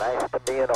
[0.00, 0.66] Nice to be in.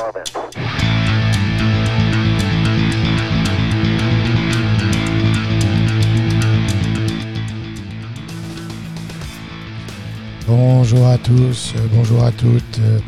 [10.45, 12.99] Bonjour à tous, euh, bonjour à toutes, euh,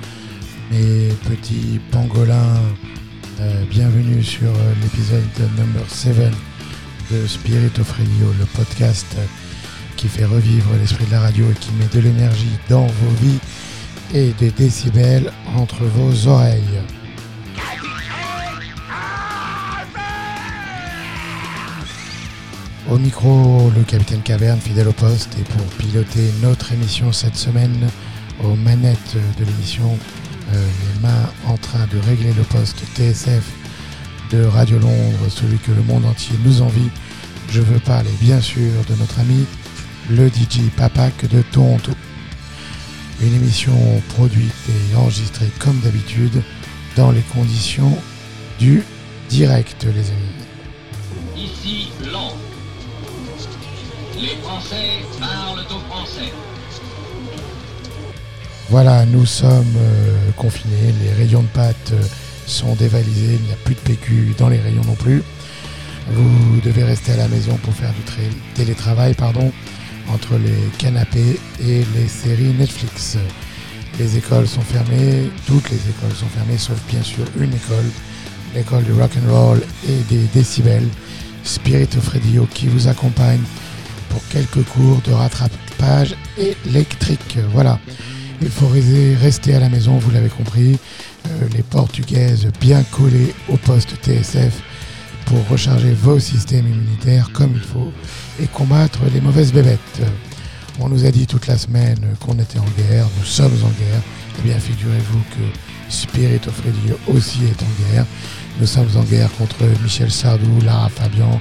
[0.71, 2.63] mes petits pangolins.
[3.39, 5.21] Euh, bienvenue sur l'épisode
[5.55, 6.31] number 7
[7.11, 9.05] de Spirit of Radio, le podcast
[9.97, 13.39] qui fait revivre l'esprit de la radio et qui met de l'énergie dans vos vies
[14.13, 16.81] et des décibels entre vos oreilles.
[22.89, 27.89] Au micro, le capitaine Caverne, fidèle au poste, et pour piloter notre émission cette semaine,
[28.43, 29.97] aux manettes de l'émission,
[30.53, 30.65] euh,
[30.95, 33.43] les mains en train de régler le poste TSF
[34.31, 36.89] de Radio Londres, celui que le monde entier nous envie.
[37.49, 39.45] Je veux parler bien sûr de notre ami,
[40.09, 41.91] le DJ Papak de Toronto.
[43.21, 43.73] Une émission
[44.09, 46.41] produite et enregistrée comme d'habitude
[46.95, 47.97] dans les conditions
[48.59, 48.83] du
[49.29, 51.45] direct, les amis.
[51.45, 52.37] Ici Londres.
[54.19, 56.31] Les Français parlent aux Français.
[58.69, 62.01] Voilà, nous sommes euh, confinés, les rayons de pâtes euh,
[62.45, 65.23] sont dévalisés, il n'y a plus de PQ dans les rayons non plus.
[66.11, 69.51] Vous devez rester à la maison pour faire du tra- télétravail pardon,
[70.13, 73.17] entre les canapés et les séries Netflix.
[73.99, 77.85] Les écoles sont fermées, toutes les écoles sont fermées, sauf bien sûr une école,
[78.55, 80.87] l'école du rock and roll et des décibels,
[81.43, 82.11] Spirit of
[82.53, 83.41] qui vous accompagne
[84.09, 87.37] pour quelques cours de rattrapage électrique.
[87.53, 87.79] Voilà.
[88.41, 90.77] Il faut rester- rester à la maison, vous l'avez compris.
[91.27, 94.61] Euh, les portugaises bien collées au poste TSF
[95.25, 97.91] pour recharger vos systèmes immunitaires comme il faut
[98.41, 100.01] et combattre les mauvaises bébêtes.
[100.79, 104.01] On nous a dit toute la semaine qu'on était en guerre, nous sommes en guerre.
[104.39, 105.59] Eh bien, figurez-vous que
[105.89, 108.05] Spirit of Radio aussi est en guerre.
[108.59, 111.39] Nous sommes en guerre contre Michel Sardou, Lara Fabian,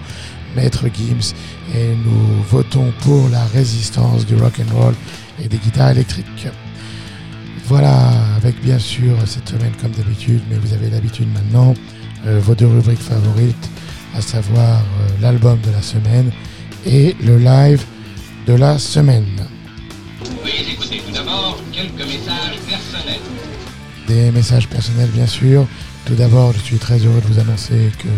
[0.54, 1.34] Maître Gims
[1.74, 4.94] et nous votons pour la résistance du rock and roll
[5.42, 6.48] et des guitares électriques.
[7.66, 11.74] Voilà, avec bien sûr cette semaine comme d'habitude, mais vous avez l'habitude maintenant,
[12.26, 13.70] euh, vos deux rubriques favorites,
[14.14, 16.30] à savoir euh, l'album de la semaine
[16.86, 17.84] et le live
[18.46, 19.46] de la semaine.
[20.42, 23.20] Veuillez écouter tout d'abord quelques messages personnels.
[24.06, 25.66] Des messages personnels bien sûr.
[26.04, 28.08] Tout d'abord, je suis très heureux de vous annoncer que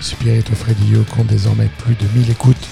[0.00, 2.66] Spirit of Radio compte désormais plus de 1000 écoutes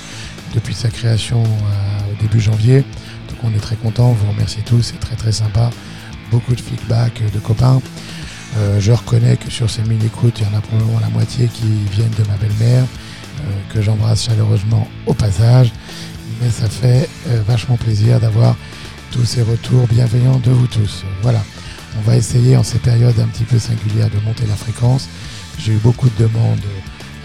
[0.54, 2.78] depuis sa création euh, au début janvier.
[3.28, 5.68] Donc on est très content, on vous remercie tous, c'est très très sympa.
[6.30, 7.82] Beaucoup de feedback euh, de copains.
[8.56, 11.48] Euh, je reconnais que sur ces 1000 écoutes, il y en a probablement la moitié
[11.48, 12.84] qui viennent de ma belle-mère,
[13.72, 15.72] que j'embrasse chaleureusement au passage.
[16.40, 18.56] Mais ça fait euh, vachement plaisir d'avoir
[19.10, 21.04] tous ces retours bienveillants de vous tous.
[21.22, 21.42] Voilà.
[21.98, 25.08] On va essayer en ces périodes un petit peu singulières de monter la fréquence.
[25.58, 26.64] J'ai eu beaucoup de demandes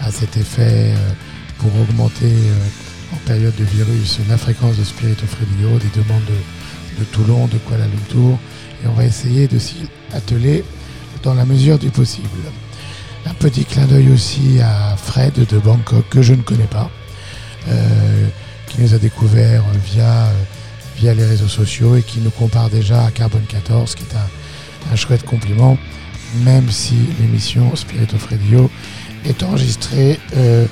[0.00, 1.12] à cet effet euh,
[1.58, 6.24] pour augmenter euh, en période de virus la fréquence de Spirit of Radio, des demandes
[6.26, 8.38] de, de Toulon, de Kuala Lumpur.
[8.84, 10.62] Et on va essayer de s'y atteler
[11.22, 12.28] dans la mesure du possible.
[13.26, 16.90] Un petit clin d'œil aussi à Fred de Bangkok que je ne connais pas,
[17.68, 18.26] euh,
[18.66, 20.32] qui nous a découvert euh, via, euh,
[20.96, 24.92] via les réseaux sociaux et qui nous compare déjà à Carbon 14, qui est un,
[24.92, 25.76] un chouette compliment,
[26.44, 28.70] même si l'émission Spirit of Radio
[29.24, 30.66] est enregistrée euh,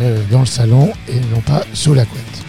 [0.00, 2.42] euh, dans le salon et non pas sous la couette.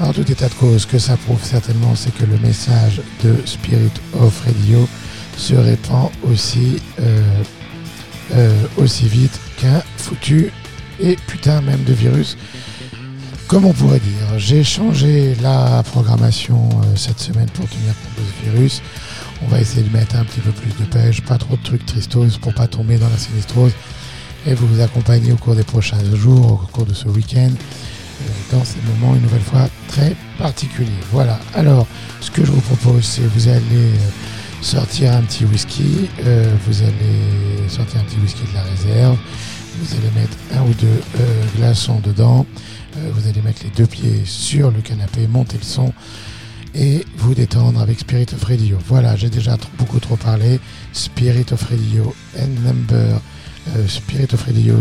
[0.00, 3.92] En tout état de cause, que ça prouve certainement, c'est que le message de Spirit
[4.20, 4.88] of Radio
[5.36, 7.20] se répand aussi, euh,
[8.32, 10.50] euh, aussi vite qu'un foutu
[10.98, 12.36] et putain même de virus.
[13.48, 18.30] Comme on pourrait dire, j'ai changé la programmation euh, cette semaine pour tenir compte de
[18.30, 18.82] ce virus.
[19.42, 21.84] On va essayer de mettre un petit peu plus de pêche, pas trop de trucs
[21.84, 23.72] tristos pour pas tomber dans la sinistrose
[24.46, 28.56] et vous vous accompagner au cours des prochains jours, au cours de ce week-end, euh,
[28.56, 30.90] dans ces moments une nouvelle fois très particuliers.
[31.12, 31.86] Voilà, alors
[32.20, 33.92] ce que je vous propose, c'est vous allez
[34.62, 36.08] sortir un petit whisky,
[36.66, 39.16] vous allez sortir un petit whisky de la réserve,
[39.80, 42.46] vous allez mettre un ou deux euh, glaçons dedans,
[42.96, 45.92] euh, vous allez mettre les deux pieds sur le canapé, monter le son
[46.74, 48.78] et vous détendre avec Spirit of Radio.
[48.86, 50.60] Voilà, j'ai déjà beaucoup trop parlé.
[50.92, 53.20] Spirit of Radio and Number,
[53.76, 54.76] euh, Spirit of Radio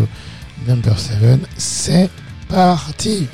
[0.68, 2.10] Number 7, c'est
[2.48, 3.28] parti!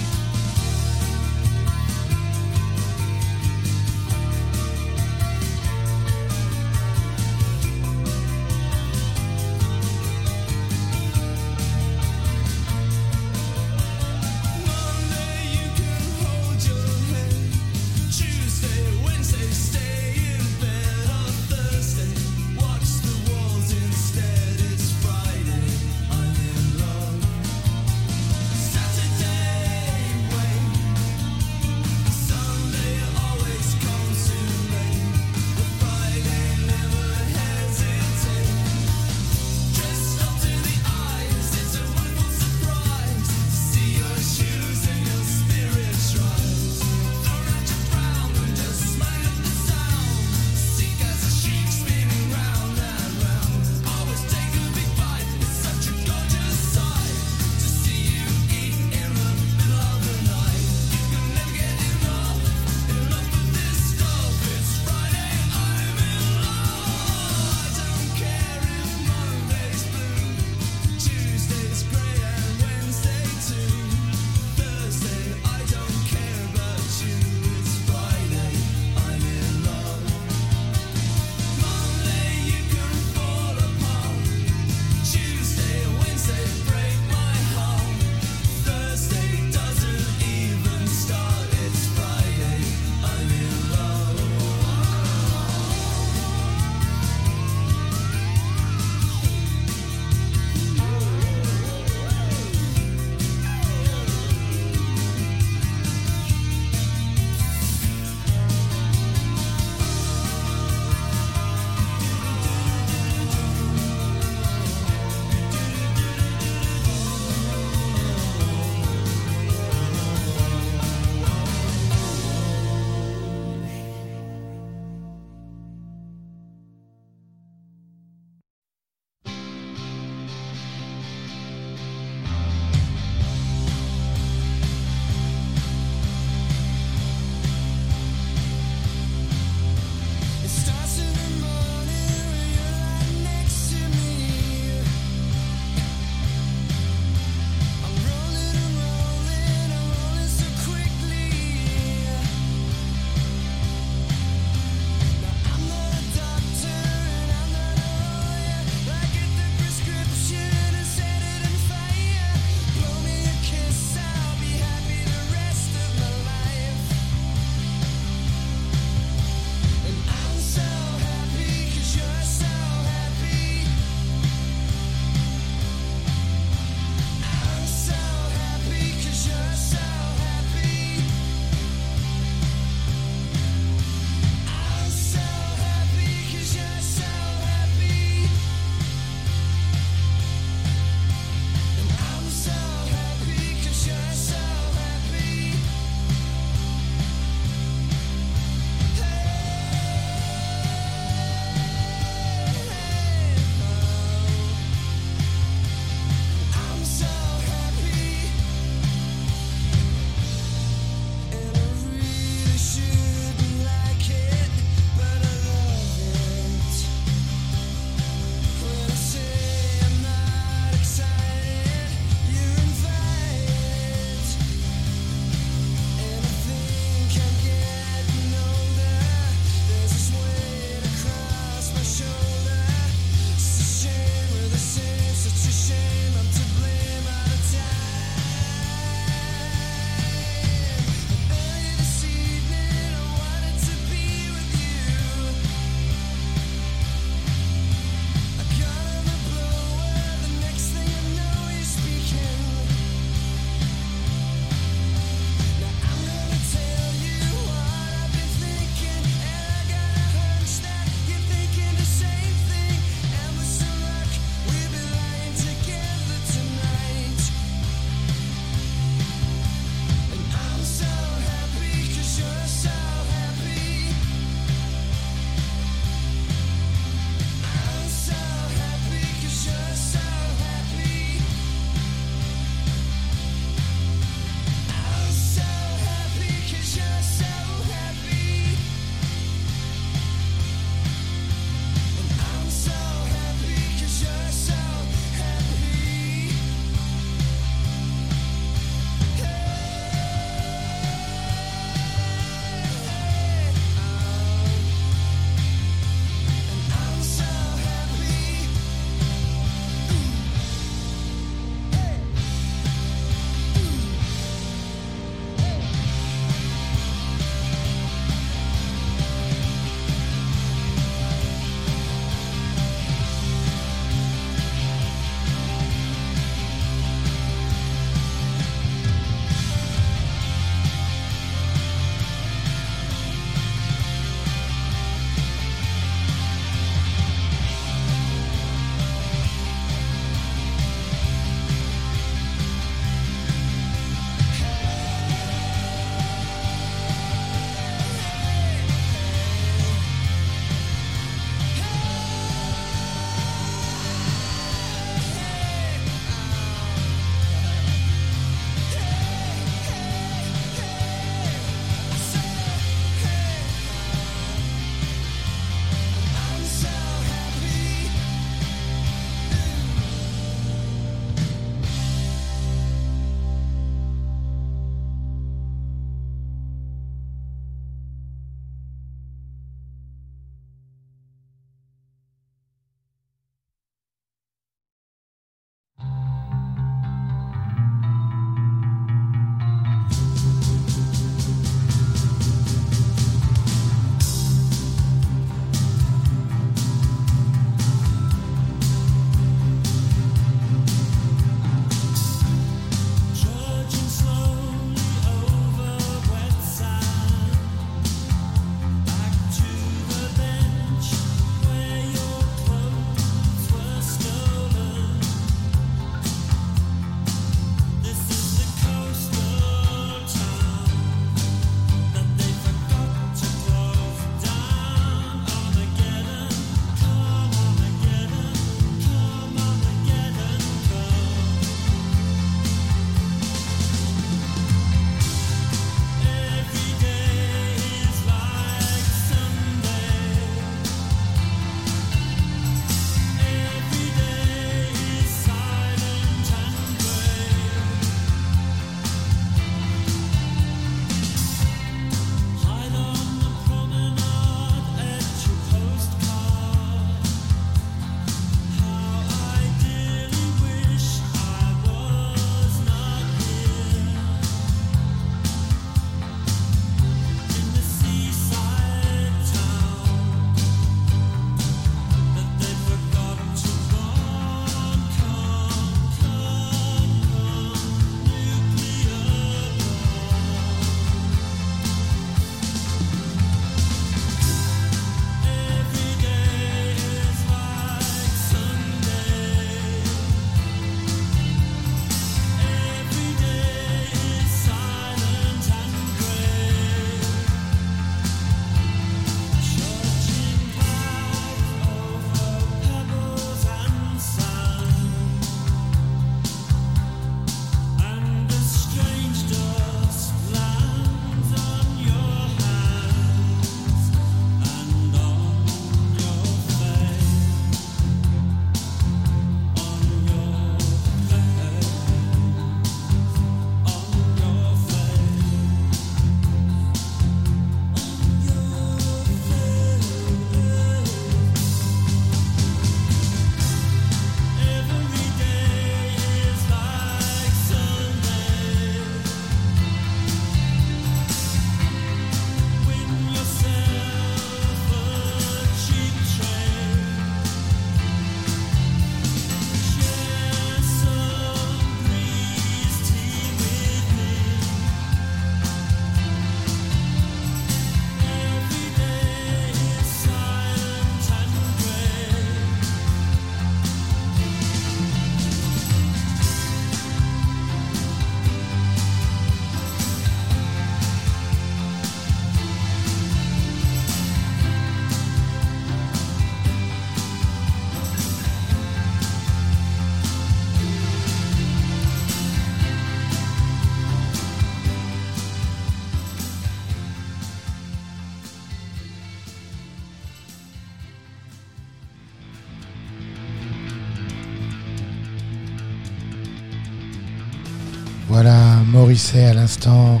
[598.88, 600.00] Morrissey à l'instant,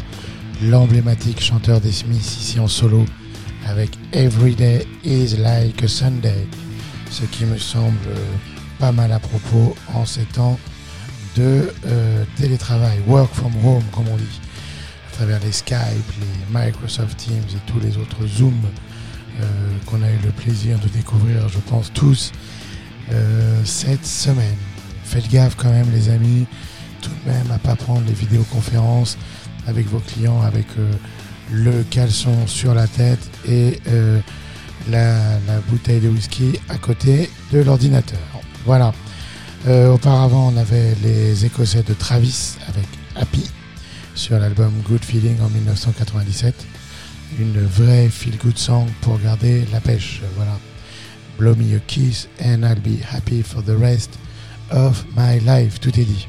[0.62, 3.04] l'emblématique chanteur des Smiths ici en solo
[3.66, 6.46] avec Every Day is Like a Sunday,
[7.10, 8.08] ce qui me semble
[8.78, 10.58] pas mal à propos en ces temps
[11.36, 14.40] de euh, télétravail, work from home comme on dit,
[15.12, 15.76] à travers les Skype,
[16.20, 18.58] les Microsoft Teams et tous les autres Zoom
[19.38, 19.44] euh,
[19.84, 22.32] qu'on a eu le plaisir de découvrir, je pense tous,
[23.12, 24.56] euh, cette semaine.
[25.04, 26.46] Faites gaffe quand même les amis,
[27.28, 29.16] même à pas prendre les vidéoconférences
[29.66, 30.66] avec vos clients avec
[31.52, 33.80] le caleçon sur la tête et
[34.90, 38.18] la, la, bouteille de whisky à côté de l'ordinateur.
[38.64, 38.92] Voilà.
[39.66, 42.86] Euh, auparavant, on avait les Écossais de Travis avec
[43.16, 43.50] Happy
[44.14, 46.54] sur l'album Good Feeling en 1997.
[47.38, 50.22] Une vraie feel-good song pour garder la pêche.
[50.36, 50.58] Voilà.
[51.38, 54.18] Blow me a kiss and I'll be happy for the rest
[54.70, 55.80] of my life.
[55.80, 56.26] Tout est dit.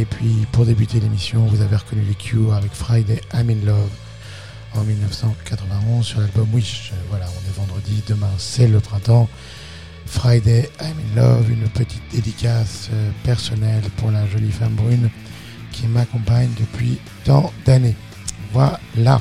[0.00, 3.90] Et puis, pour débuter l'émission, vous avez reconnu les Cure avec Friday I'm in Love
[4.76, 6.92] en 1991 sur l'album Wish.
[7.10, 9.28] Voilà, on est vendredi, demain c'est le printemps.
[10.06, 15.10] Friday I'm in Love, une petite dédicace euh, personnelle pour la jolie femme brune
[15.72, 17.96] qui m'accompagne depuis tant d'années.
[18.52, 19.20] Voilà,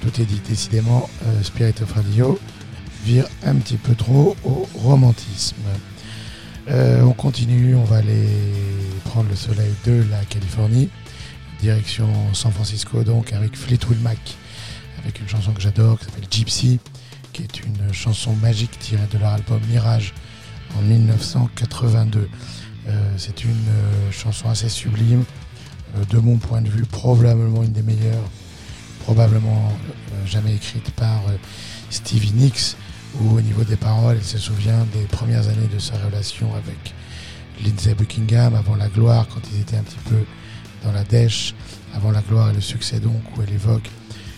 [0.00, 0.40] tout est dit.
[0.48, 2.38] Décidément, euh, Spirit of Radio
[3.04, 5.56] vire un petit peu trop au romantisme.
[6.70, 8.28] Euh, on continue, on va aller
[9.06, 10.90] prendre le soleil de la Californie,
[11.60, 14.18] direction San Francisco donc avec Fleetwood Mac,
[15.02, 16.78] avec une chanson que j'adore qui s'appelle Gypsy
[17.32, 20.12] qui est une chanson magique tirée de leur album Mirage
[20.76, 22.28] en 1982.
[22.88, 25.24] Euh, c'est une euh, chanson assez sublime,
[26.10, 28.28] de mon point de vue probablement une des meilleures,
[29.04, 29.72] probablement
[30.26, 31.22] jamais écrite par
[31.88, 32.76] Stevie Nicks,
[33.20, 36.94] où au niveau des paroles, il se souvient des premières années de sa relation avec
[37.64, 40.24] Lindsay Buckingham, avant la gloire, quand ils étaient un petit peu
[40.84, 41.54] dans la dèche,
[41.94, 43.90] avant la gloire et le succès donc, où elle évoque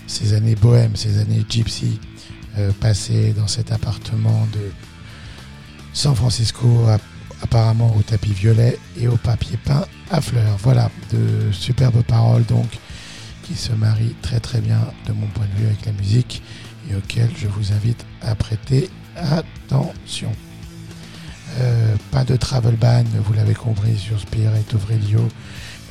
[0.07, 2.01] ces années bohèmes, ces années gypsy,
[2.59, 4.73] euh, passé dans cet appartement de
[5.93, 6.87] San Francisco,
[7.43, 10.57] apparemment au tapis violet et au papier peint à fleurs.
[10.63, 12.69] Voilà, de superbes paroles donc
[13.45, 16.43] qui se marient très très bien de mon point de vue avec la musique
[16.91, 20.33] et auxquelles je vous invite à prêter attention.
[21.59, 24.87] Euh, pas de travel ban, vous l'avez compris sur Spirit of.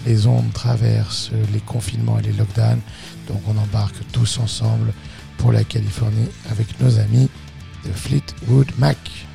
[0.06, 2.80] Les ondes traversent les confinements et les lockdowns,
[3.28, 4.94] donc on embarque tous ensemble
[5.38, 7.30] pour la Californie avec nos amis
[7.86, 9.29] de Fleetwood Mac.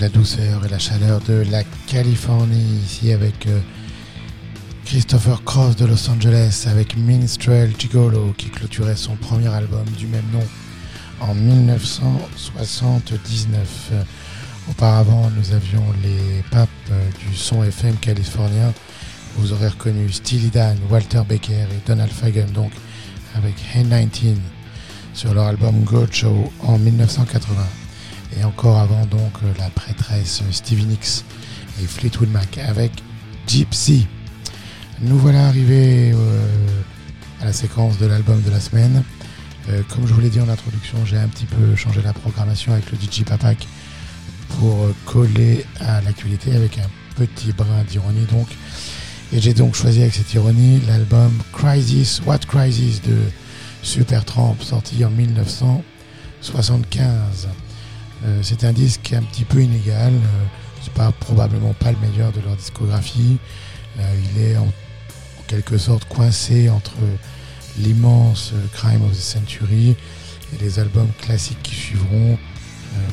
[0.00, 3.60] La douceur et la chaleur de la Californie ici avec euh,
[4.86, 10.24] Christopher Cross de Los Angeles avec Minstrel Gigolo qui clôturait son premier album du même
[10.32, 10.40] nom
[11.20, 13.92] en 1979.
[14.70, 18.72] Auparavant, nous avions les papes euh, du son FM californien.
[19.36, 22.72] Vous aurez reconnu Steely Dan, Walter Becker et Donald Fagen donc
[23.34, 24.36] avec N19
[25.12, 27.89] sur leur album Gold Show en 1980.
[28.38, 31.24] Et encore avant donc la prêtresse Stevie Nicks
[31.82, 32.92] et Fleetwood Mac avec
[33.46, 34.06] Gypsy.
[35.00, 36.46] Nous voilà arrivés euh,
[37.40, 39.02] à la séquence de l'album de la semaine.
[39.68, 42.72] Euh, comme je vous l'ai dit en introduction, j'ai un petit peu changé la programmation
[42.72, 43.66] avec le DJ Papak
[44.50, 48.46] pour euh, coller à l'actualité avec un petit brin d'ironie donc.
[49.32, 53.16] Et j'ai donc choisi avec cette ironie l'album Crisis, What Crisis de
[53.82, 57.48] Supertramp sorti en 1975.
[58.24, 60.44] Euh, c'est un disque un petit peu inégal, euh,
[60.82, 63.38] c'est pas probablement pas le meilleur de leur discographie.
[63.98, 64.68] Euh, il est en,
[65.46, 66.92] quelque sorte coincé entre
[67.76, 69.96] l'immense Crime of the Century
[70.52, 72.38] et les albums classiques qui suivront,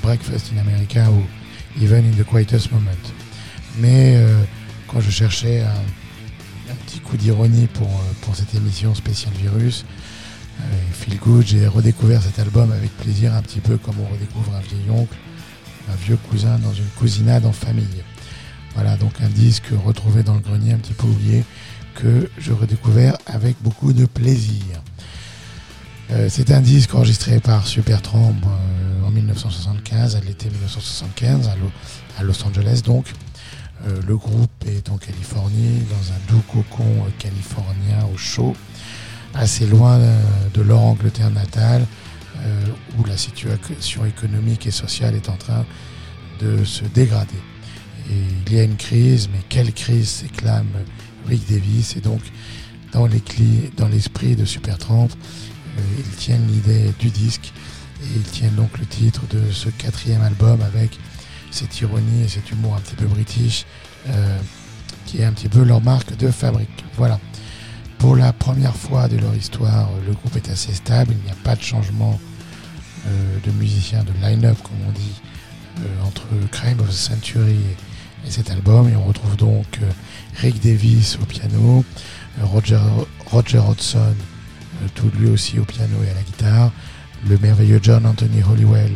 [0.03, 1.23] Breakfast in America ou
[1.81, 2.91] Even in the Quietest Moment.
[3.79, 4.23] Mais
[4.87, 7.89] quand je cherchais un, un petit coup d'ironie pour,
[8.21, 9.83] pour cette émission spéciale virus,
[10.93, 14.59] Feel Good, j'ai redécouvert cet album avec plaisir, un petit peu comme on redécouvre un
[14.61, 15.15] vieil oncle,
[15.91, 18.03] un vieux cousin dans une cousinade en famille.
[18.73, 21.43] Voilà, donc un disque retrouvé dans le grenier, un petit peu oublié,
[21.95, 24.61] que je redécouvert avec beaucoup de plaisir.
[26.11, 31.71] Euh, c'est un disque enregistré par Supertramp euh, en 1975, à l'été 1975, à, Lo-
[32.17, 33.07] à Los Angeles donc.
[33.87, 38.55] Euh, le groupe est en Californie, dans un doux cocon californien au chaud,
[39.33, 40.21] assez loin euh,
[40.53, 41.85] de leur Angleterre natale,
[42.37, 42.65] euh,
[42.97, 45.65] où la situation économique et sociale est en train
[46.39, 47.41] de se dégrader.
[48.09, 50.67] Et il y a une crise, mais quelle crise s'éclame
[51.27, 52.21] Rick Davis Et donc,
[52.93, 55.09] dans l'esprit de Supertramp,
[55.77, 57.51] euh, ils tiennent l'idée du disque
[58.01, 60.97] et ils tiennent donc le titre de ce quatrième album avec
[61.51, 63.65] cette ironie et cet humour un petit peu british
[64.07, 64.37] euh,
[65.05, 66.85] qui est un petit peu leur marque de fabrique.
[66.97, 67.19] Voilà.
[67.99, 71.43] Pour la première fois de leur histoire, le groupe est assez stable, il n'y a
[71.43, 72.19] pas de changement
[73.07, 75.21] euh, de musiciens, de line-up comme on dit,
[75.79, 78.87] euh, entre Crime of the Century et, et cet album.
[78.89, 79.89] Et on retrouve donc euh,
[80.35, 81.83] Rick Davis au piano,
[82.43, 82.79] Roger,
[83.25, 84.15] Roger Hodgson,
[84.93, 86.71] tout lui aussi au piano et à la guitare,
[87.27, 88.91] le merveilleux John Anthony Hollywell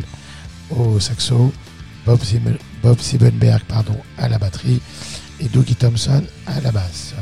[0.70, 1.52] au saxo,
[2.06, 2.20] Bob,
[2.82, 4.80] Bob Siebenberg pardon, à la batterie
[5.40, 7.14] et Dougie Thompson à la basse.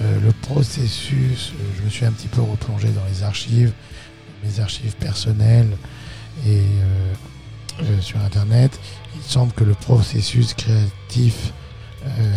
[0.00, 3.72] Euh, le processus, euh, je me suis un petit peu replongé dans les archives,
[4.44, 5.76] mes archives personnelles
[6.46, 6.62] et
[7.82, 8.78] euh, sur internet.
[9.16, 11.52] Il semble que le processus créatif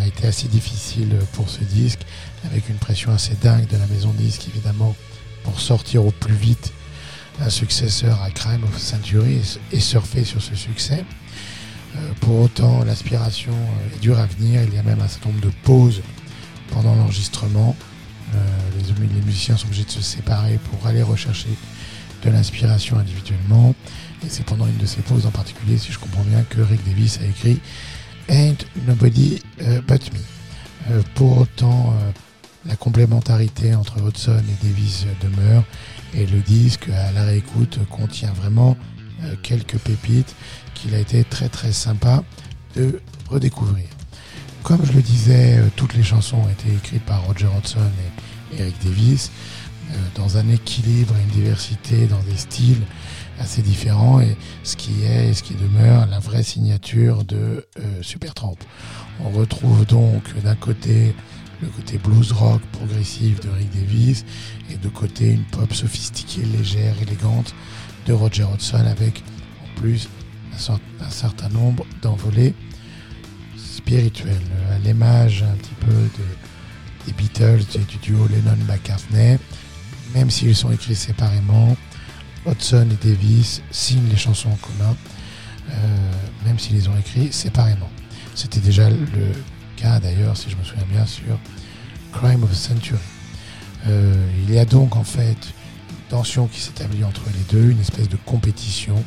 [0.02, 2.02] a été assez difficile pour ce disque,
[2.46, 4.96] avec une pression assez dingue de la maison disque évidemment
[5.44, 6.74] pour sortir au plus vite
[7.40, 9.40] un successeur à Crime of Century
[9.72, 11.06] et, surfer sur ce succès.
[12.20, 13.54] Pour autant, l'aspiration
[13.96, 14.62] est dure à venir.
[14.64, 16.02] Il y a même un certain nombre de pauses
[16.72, 17.76] pendant l'enregistrement.
[18.34, 18.38] Euh,
[18.98, 21.50] les, musiciens sont obligés de se séparer pour aller rechercher
[22.24, 23.76] de l'inspiration individuellement.
[24.26, 26.84] Et c'est pendant une de ces pauses en particulier, si je comprends bien, que Rick
[26.86, 27.60] Davis a écrit
[28.30, 30.20] Ain't Nobody euh, But Me.
[30.92, 31.94] Euh, pour autant,
[32.66, 35.64] la complémentarité entre Hudson et Davis demeure
[36.14, 38.78] et le disque à la réécoute contient vraiment
[39.44, 40.36] quelques pépites
[40.74, 42.24] qu'il a été très très sympa
[42.76, 43.00] de
[43.30, 43.86] redécouvrir.
[44.64, 47.80] Comme je le disais, euh, toutes les chansons ont été écrites par Roger Hodgson
[48.54, 49.32] et Eric Davis
[49.92, 52.82] euh, dans un équilibre et une diversité dans des styles
[53.40, 58.02] assez différents et ce qui est et ce qui demeure la vraie signature de euh,
[58.02, 58.56] Supertramp.
[59.26, 61.16] On retrouve donc d'un côté
[61.62, 64.26] le côté blues rock progressif de Rick Davis
[64.72, 67.54] et de côté une pop sophistiquée, légère, élégante
[68.08, 69.24] de Roger Hodgson avec
[69.64, 70.08] en plus
[70.54, 72.54] un, cer- un certain nombre d'envolées
[73.86, 74.42] spirituelles.
[74.74, 79.38] À l'image un petit peu de- des Beatles du duo Lennon-McCartney,
[80.14, 81.76] même s'ils sont écrits séparément,
[82.46, 84.96] Hodgson et Davis signent les chansons en commun,
[85.72, 85.76] euh,
[86.46, 87.90] même s'ils les ont écrits séparément.
[88.36, 88.98] C'était déjà le
[89.78, 91.38] cas d'ailleurs, si je me souviens bien, sur
[92.14, 93.00] Crime of the Century.
[93.88, 94.14] Euh,
[94.48, 95.38] il y a donc en fait
[95.90, 99.04] une tension qui s'établit entre les deux, une espèce de compétition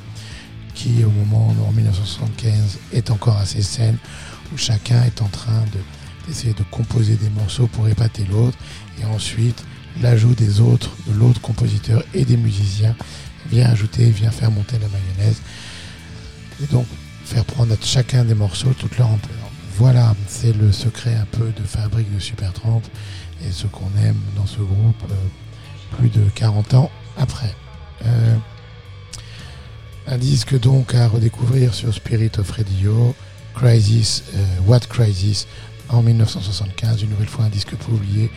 [0.75, 3.97] qui, au moment en 1975, est encore assez saine,
[4.53, 8.57] où chacun est en train de- d'essayer de composer des morceaux pour épater l'autre,
[9.01, 9.65] et ensuite
[10.03, 12.97] l'ajout des autres, de l'autre compositeur et des musiciens
[13.51, 15.41] vient ajouter, vient faire monter la mayonnaise,
[16.63, 16.87] et donc
[17.25, 19.37] faire prendre à chacun des morceaux toute leur ampleur.
[19.77, 22.83] Voilà, c'est le secret un peu de fabrique de Supertramp
[23.45, 27.55] et ce qu'on aime dans ce groupe euh, plus de 40 ans après.
[28.07, 28.37] Euh,
[30.07, 33.15] un disque donc à redécouvrir sur Spirit of Radio,
[33.55, 35.47] Crisis, euh, What Crisis,
[35.89, 38.31] en 1975, une nouvelle fois un disque pas oublié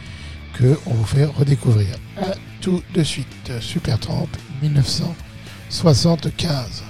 [0.54, 1.96] que on vous fait redécouvrir.
[2.18, 4.30] À tout de suite, Supertramp
[4.62, 6.84] 1975.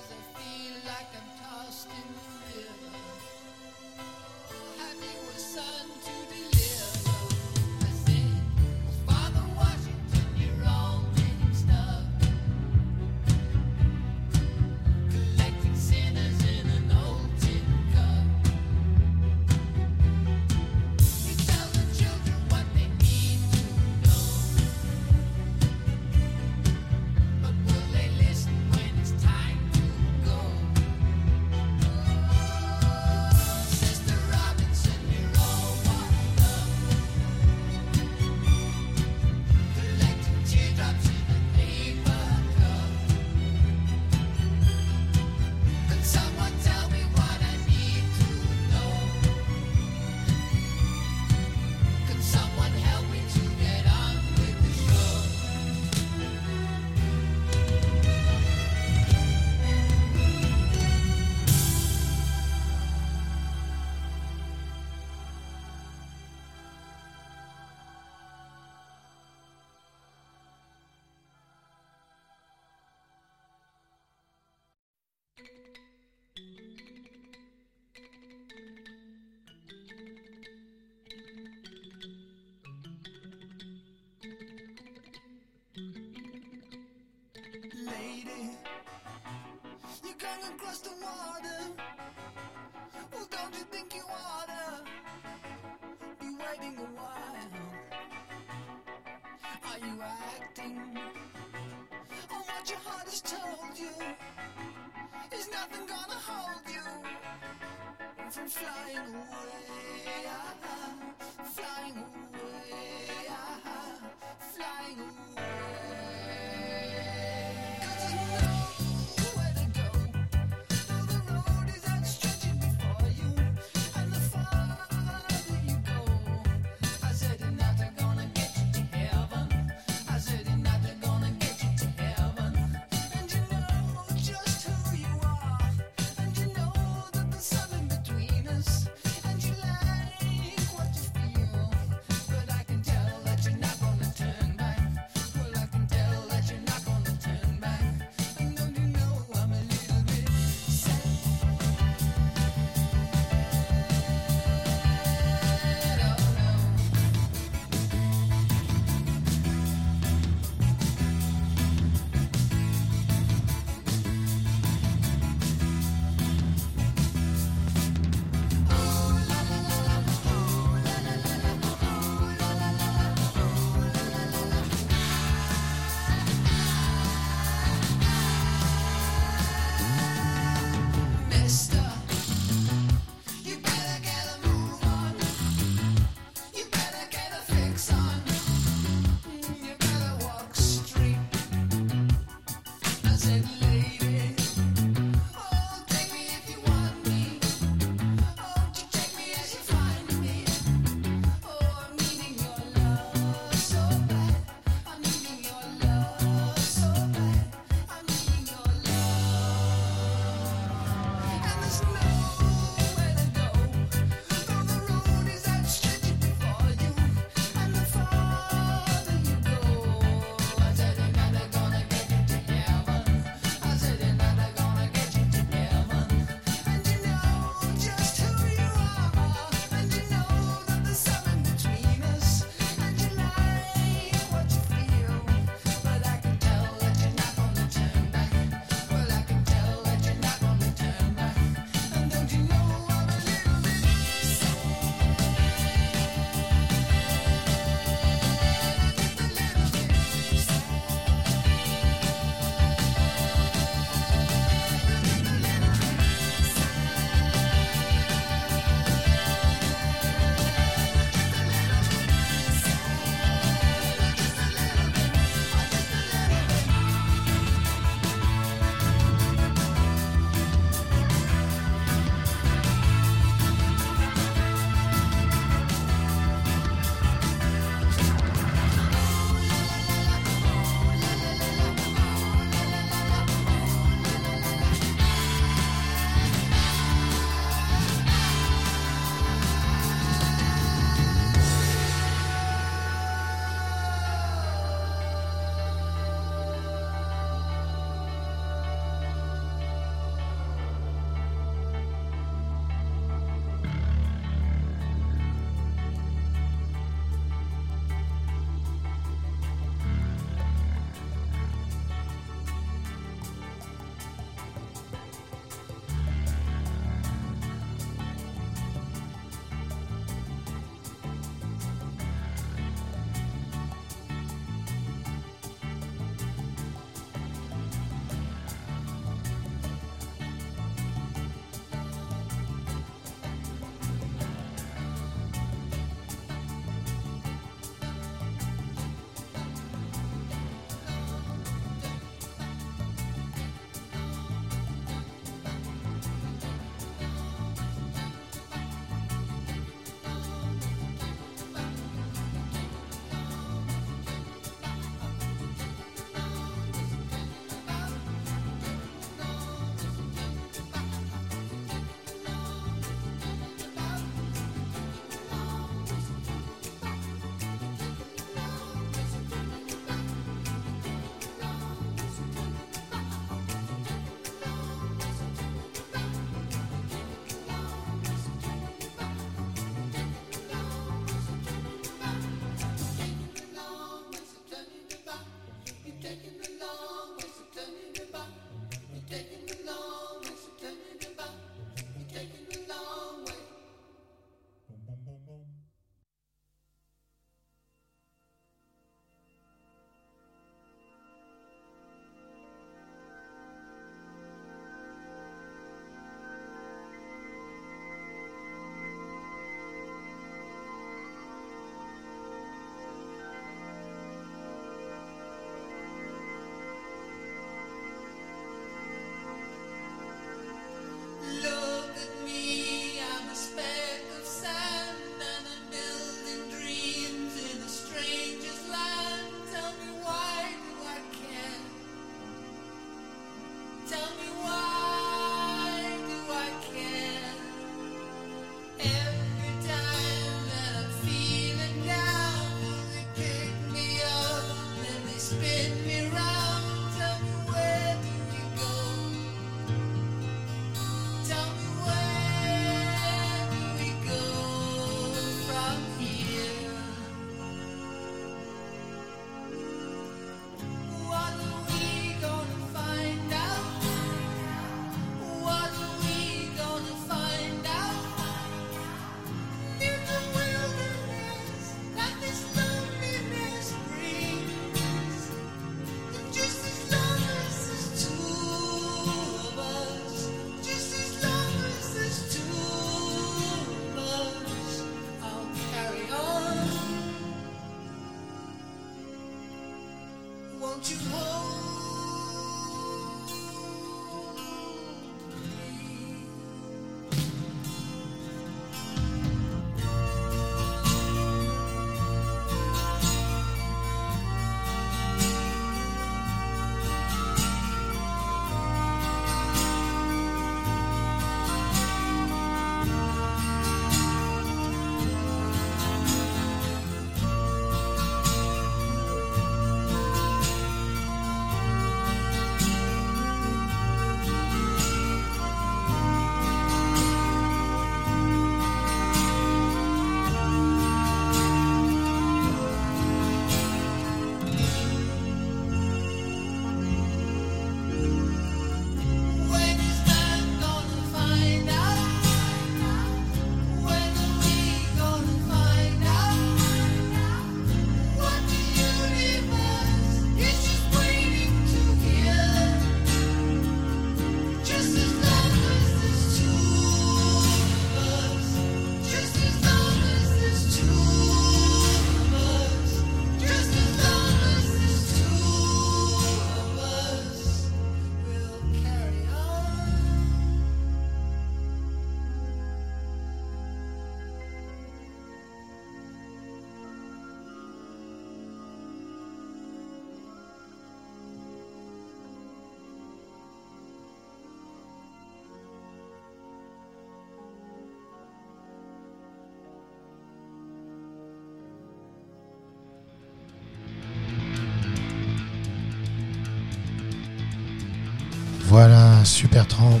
[599.26, 600.00] Super Tramp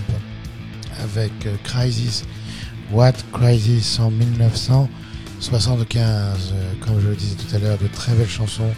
[1.02, 2.24] avec euh, Crisis,
[2.92, 6.52] What Crisis en 1975.
[6.54, 8.70] Euh, Comme je le disais tout à l'heure, de très belles chansons,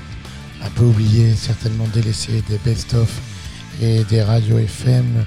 [0.65, 3.21] un peu oubliées, certainement délaissées, des best-of
[3.81, 5.25] et des radios FM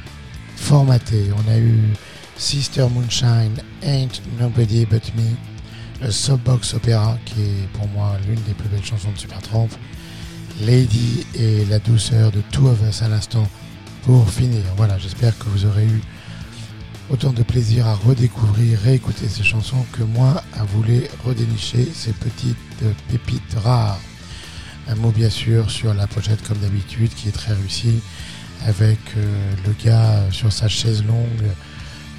[0.55, 1.29] formatées.
[1.35, 1.93] On a eu
[2.37, 5.35] Sister Moonshine, Ain't Nobody But Me,
[6.01, 9.69] le Soapbox Opera, qui est pour moi l'une des plus belles chansons de Supertramp,
[10.61, 13.47] Lady et la douceur de Two of Us à l'instant
[14.03, 14.63] pour finir.
[14.77, 16.01] Voilà, j'espère que vous aurez eu
[17.09, 22.57] autant de plaisir à redécouvrir, réécouter ces chansons que moi à vouloir redénicher ces petites
[23.09, 23.99] pépites rares.
[24.87, 28.01] Un mot bien sûr sur la pochette comme d'habitude qui est très réussie
[28.65, 31.43] avec euh, le gars sur sa chaise longue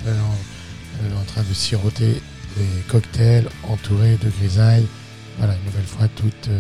[0.07, 2.21] euh, en, euh, en train de siroter
[2.57, 4.87] des cocktails entourés de grisailles.
[5.39, 6.51] Voilà, une nouvelle fois toute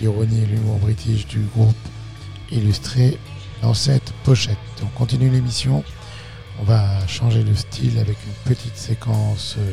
[0.00, 1.76] l'ironie et l'humour british du groupe
[2.50, 3.18] illustré
[3.62, 4.56] dans cette pochette.
[4.82, 5.84] On continue l'émission.
[6.60, 9.72] On va changer de style avec une petite séquence euh,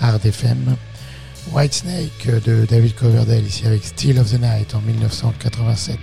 [0.00, 0.76] hard FM.
[1.52, 5.98] Whitesnake euh, de David Coverdale ici avec Still of the Night en 1987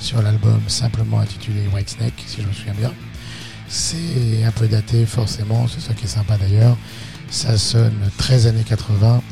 [0.00, 2.92] sur l'album simplement intitulé Whitesnake si je me souviens bien.
[3.68, 6.76] C'est un peu daté forcément, c'est ça qui est sympa d'ailleurs.
[7.30, 9.22] Ça sonne 13 années 80,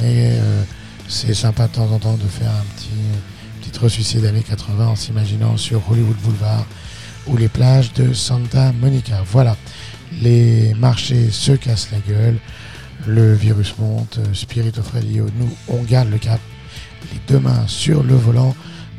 [0.00, 0.62] mais euh,
[1.06, 2.88] c'est sympa de temps en temps de faire un petit,
[3.80, 6.66] ressucée d'années 80 en s'imaginant sur Hollywood Boulevard
[7.26, 9.22] ou les plages de Santa Monica.
[9.24, 9.56] Voilà,
[10.20, 12.38] les marchés se cassent la gueule,
[13.06, 16.40] le virus monte, Spirit of Radio, nous, on garde le cap,
[17.12, 18.54] les deux mains sur le volant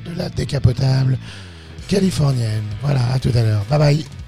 [0.05, 1.17] de la décapotable
[1.87, 2.63] californienne.
[2.81, 3.65] Voilà, à tout à l'heure.
[3.69, 4.18] Bye bye.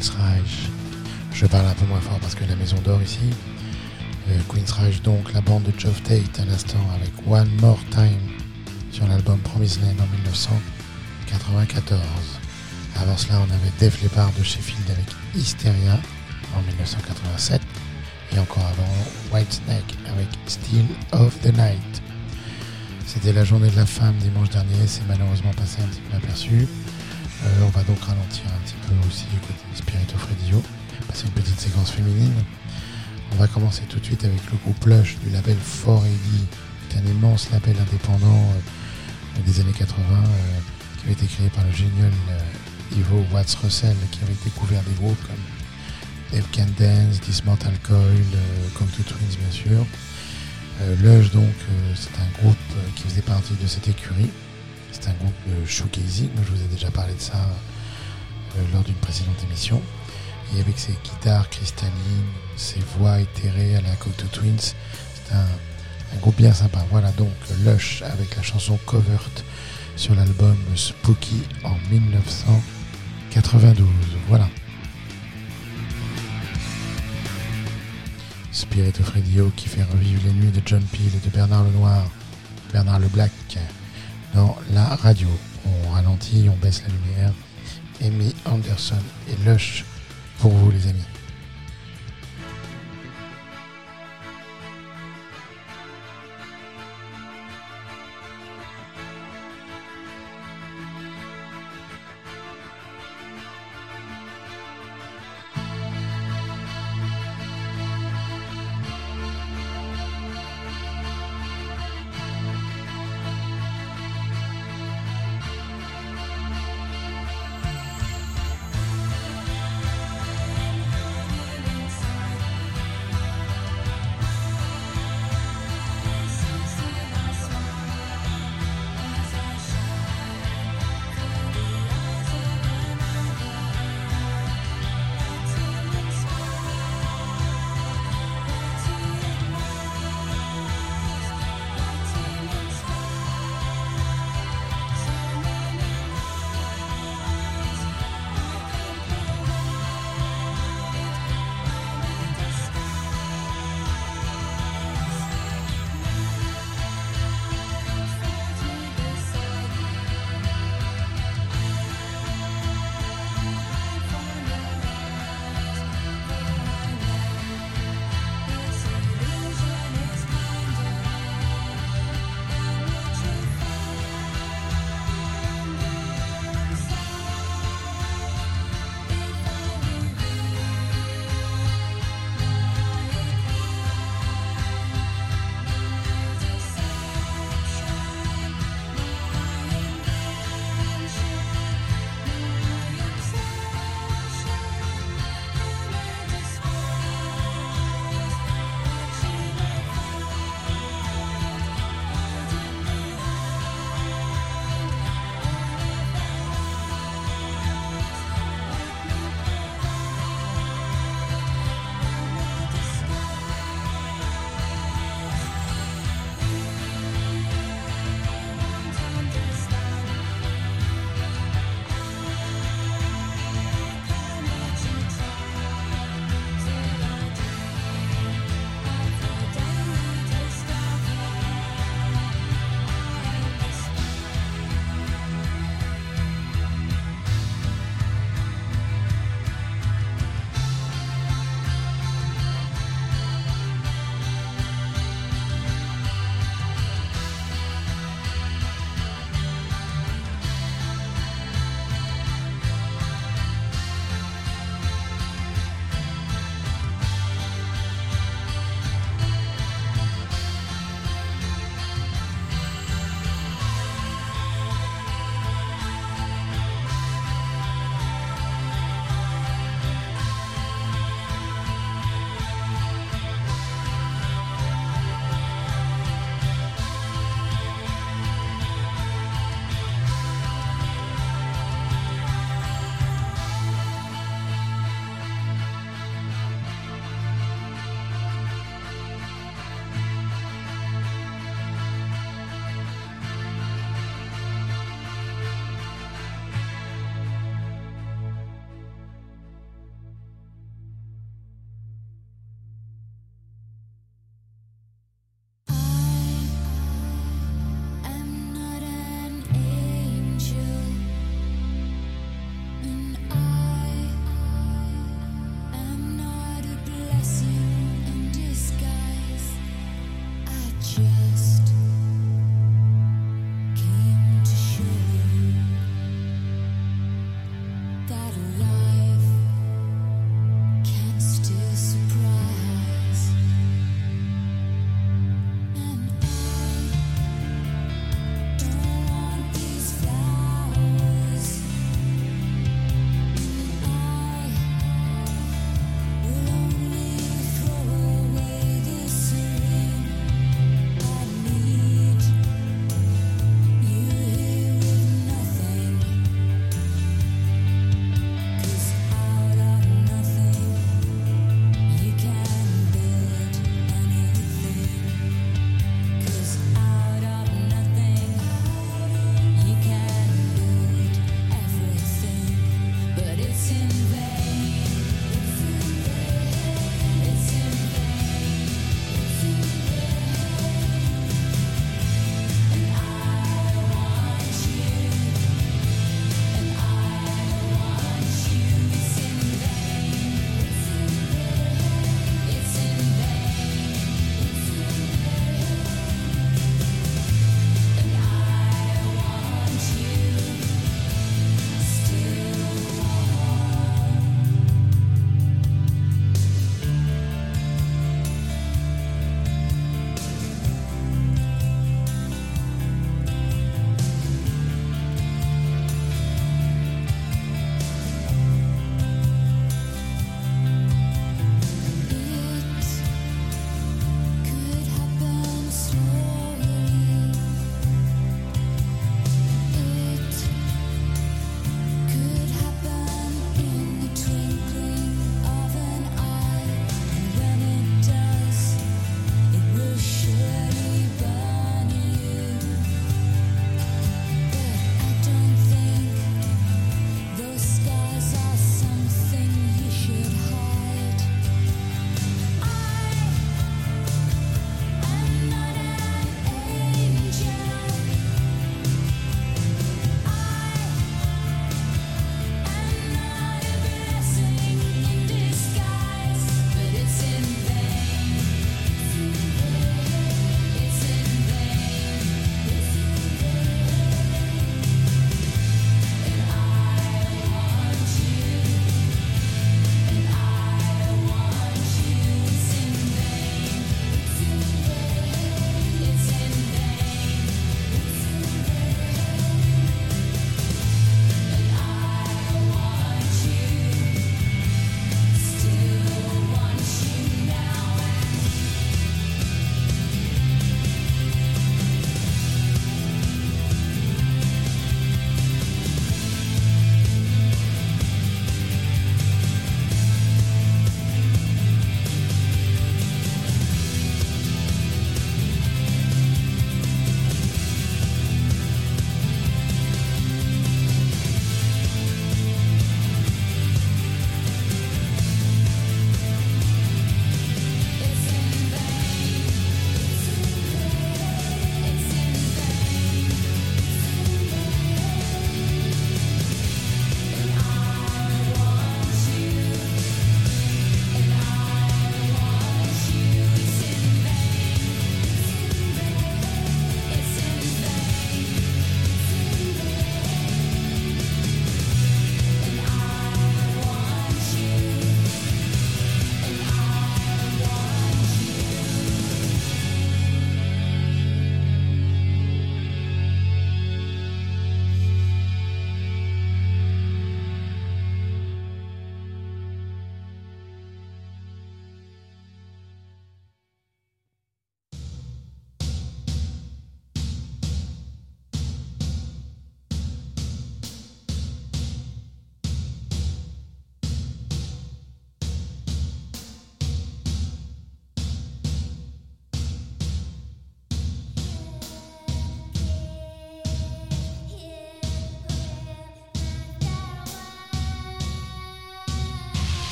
[0.00, 0.68] Américains de Queen's Rage.
[1.32, 3.18] Je parle un peu moins fort parce que la maison d'or ici.
[4.28, 8.20] Euh, Queen's Rage donc, la bande de Geoff Tate à l'instant avec One More Time
[8.92, 12.00] sur l'album Promised Land en 1994.
[12.96, 15.98] Avant cela on avait Def Leppard de Sheffield avec Hysteria
[16.56, 17.60] en 1987
[18.34, 18.92] et encore avant
[19.32, 22.02] Whitesnake avec Still of the Night.
[23.06, 26.68] C'était la journée de la femme dimanche dernier, c'est malheureusement passé un petit peu aperçu.
[27.72, 30.60] On va donc ralentir un petit peu aussi côté Spirito Fredio,
[31.06, 32.34] passer une petite séquence féminine.
[33.32, 36.02] On va commencer tout de suite avec le groupe Lush du label 4AD,
[36.88, 40.24] qui est un immense label indépendant euh, des années 80 euh,
[40.98, 44.94] qui avait été créé par le génial euh, Ivo Watts Russell qui avait découvert des
[44.94, 49.86] groupes comme Dave Can Dance, Dismantle Coil, euh, Cocteau Twins bien sûr.
[51.02, 51.54] Lush donc
[51.94, 52.56] c'est un groupe
[52.96, 54.30] qui faisait partie de cette écurie.
[55.00, 57.34] C'est un groupe de shoegazing, je vous ai déjà parlé de ça
[58.56, 59.80] euh, lors d'une précédente émission.
[60.54, 61.92] et avec ses guitares cristallines,
[62.56, 64.58] ses voix éthérées à la Cocteau Twins.
[64.58, 64.74] C'est
[65.34, 65.46] un,
[66.14, 66.84] un groupe bien sympa.
[66.90, 67.32] Voilà donc
[67.64, 69.30] Lush avec la chanson Covert
[69.96, 73.88] sur l'album Spooky en 1992.
[74.28, 74.48] Voilà.
[78.52, 82.04] Spirit of Radio qui fait revivre les nuits de John Peel et de Bernard Lenoir,
[82.72, 83.30] Bernard le Black
[84.34, 85.28] dans la radio.
[85.66, 87.32] On ralentit, on baisse la lumière.
[88.02, 89.84] Amy Anderson et Lush
[90.40, 91.04] pour vous les amis.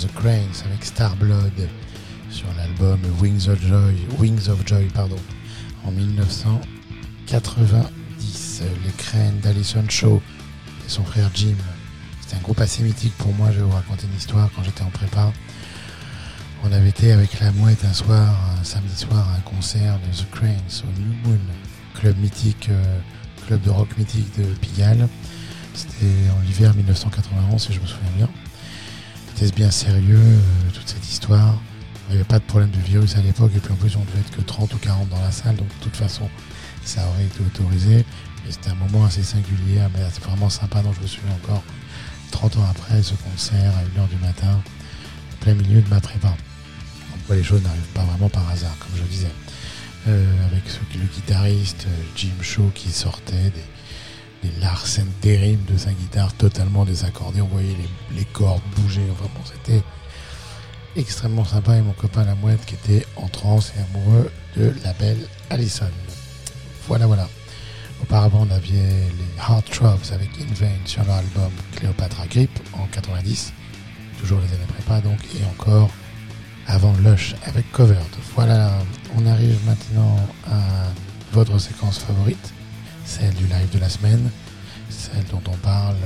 [0.00, 1.68] The Cranes avec Starblood
[2.30, 5.18] sur l'album Wings of Joy, Wings of Joy pardon,
[5.84, 8.62] en 1990.
[8.84, 10.22] Les Cranes d'Alison Shaw
[10.86, 11.56] et son frère Jim.
[12.20, 13.50] C'était un groupe assez mythique pour moi.
[13.50, 15.32] Je vais vous raconter une histoire quand j'étais en prépa.
[16.62, 20.06] On avait été avec la mouette un soir, un samedi soir, à un concert de
[20.16, 21.40] The Cranes au New Moon,
[21.94, 23.00] club mythique, euh,
[23.48, 25.08] club de rock mythique de Pigalle.
[25.74, 28.28] C'était en l'hiver 1991, si je me souviens bien.
[29.38, 31.54] C'était bien sérieux, euh, toute cette histoire.
[32.08, 34.00] Il n'y avait pas de problème de virus à l'époque, et puis en plus, on
[34.00, 36.28] devait être que 30 ou 40 dans la salle, donc de toute façon,
[36.82, 37.98] ça aurait été autorisé.
[37.98, 41.62] Et c'était un moment assez singulier, mais c'est vraiment sympa, donc je me souviens encore,
[42.32, 46.34] 30 ans après, ce concert à 1h du matin, en plein milieu de ma prépa.
[47.30, 49.30] Ouais, les choses n'arrivent pas vraiment par hasard, comme je disais.
[50.08, 50.64] Euh, avec
[50.96, 53.64] le guitariste euh, Jim Shaw qui sortait des,
[54.42, 57.40] des Larsen terribles de sa guitare totalement désaccordée.
[57.40, 57.76] On voyait
[58.14, 59.02] les, cordes bouger.
[59.12, 59.82] Enfin bon, c'était
[60.96, 61.76] extrêmement sympa.
[61.76, 65.90] Et mon copain La Mouette qui était en transe et amoureux de la belle Allison.
[66.86, 67.28] Voilà, voilà.
[68.02, 72.86] Auparavant, on avait les Hard Throbs avec In Vain sur leur album Cleopatra Grip en
[72.86, 73.52] 90.
[74.20, 75.18] Toujours les années prépa donc.
[75.40, 75.90] Et encore
[76.68, 77.98] avant Lush avec Covered.
[78.34, 78.78] Voilà,
[79.16, 80.16] on arrive maintenant
[80.46, 80.92] à
[81.32, 82.52] votre séquence favorite,
[83.08, 84.30] celle du live de la semaine,
[84.90, 85.96] celle dont on parle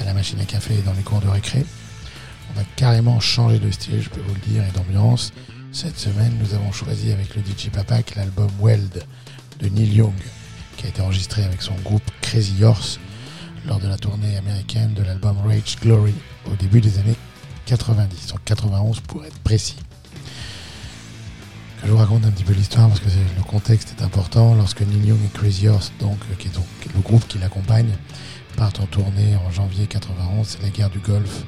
[0.00, 1.64] à la machine à café et dans les cours de récré.
[2.50, 5.32] On va carrément changer de style, je peux vous le dire, et d'ambiance.
[5.70, 9.04] Cette semaine, nous avons choisi avec le DJ Papak l'album Weld
[9.60, 10.20] de Neil Young,
[10.76, 12.98] qui a été enregistré avec son groupe Crazy Horse
[13.66, 16.14] lors de la tournée américaine de l'album Rage Glory
[16.50, 17.16] au début des années
[17.66, 19.76] 90, en 91 pour être précis.
[21.84, 24.54] Je vous raconte un petit peu l'histoire parce que le contexte est important.
[24.54, 27.90] Lorsque Neil Young et Crazy Horse, donc, euh, qui est donc le groupe qui l'accompagne,
[28.56, 31.44] partent en tournée en janvier 91, c'est la guerre du Golfe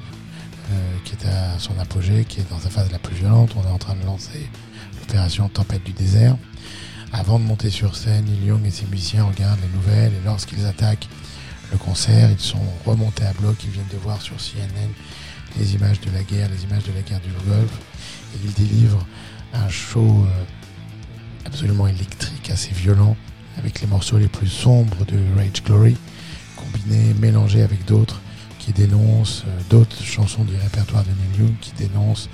[0.71, 3.55] euh, qui est à son apogée, qui est dans sa phase la plus violente.
[3.57, 4.49] On est en train de lancer
[5.01, 6.37] l'opération Tempête du désert.
[7.13, 10.65] Avant de monter sur scène, Neil Young et ses musiciens regardent les nouvelles et lorsqu'ils
[10.65, 11.09] attaquent
[11.71, 14.91] le concert, ils sont remontés à bloc, ils viennent de voir sur CNN
[15.59, 17.79] les images de la guerre, les images de la guerre du Golfe,
[18.35, 19.07] et ils délivrent
[19.53, 20.45] un show euh,
[21.47, 23.17] absolument électrique, assez violent,
[23.59, 25.97] avec les morceaux les plus sombres de Rage Glory,
[26.57, 28.21] combinés, mélangés avec d'autres
[28.59, 32.29] qui dénoncent, euh, d'autres chansons du répertoire de Neil Young qui dénoncent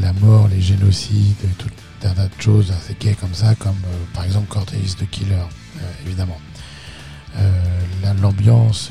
[0.00, 1.68] la mort, les génocides, tout
[2.04, 5.44] un tas de choses assez gays comme ça, comme euh, par exemple Cortelis the Killer,
[6.06, 6.38] évidemment.
[8.20, 8.90] L'ambiance,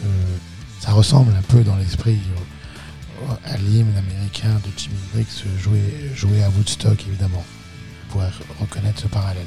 [0.80, 2.18] ça ressemble un peu dans l'esprit
[3.46, 5.28] à l'hymne américain de Jimi Hendrix
[5.60, 5.80] joué,
[6.16, 7.44] joué à Woodstock, évidemment.
[8.16, 9.46] Re- reconnaître ce parallèle.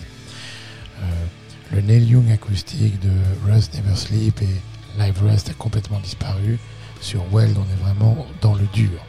[1.00, 1.24] Euh,
[1.72, 3.10] le Neil Young acoustique de
[3.50, 6.58] Rust Never Sleep et Live Rust a complètement disparu.
[7.00, 9.00] Sur Weld, on est vraiment dans le dur.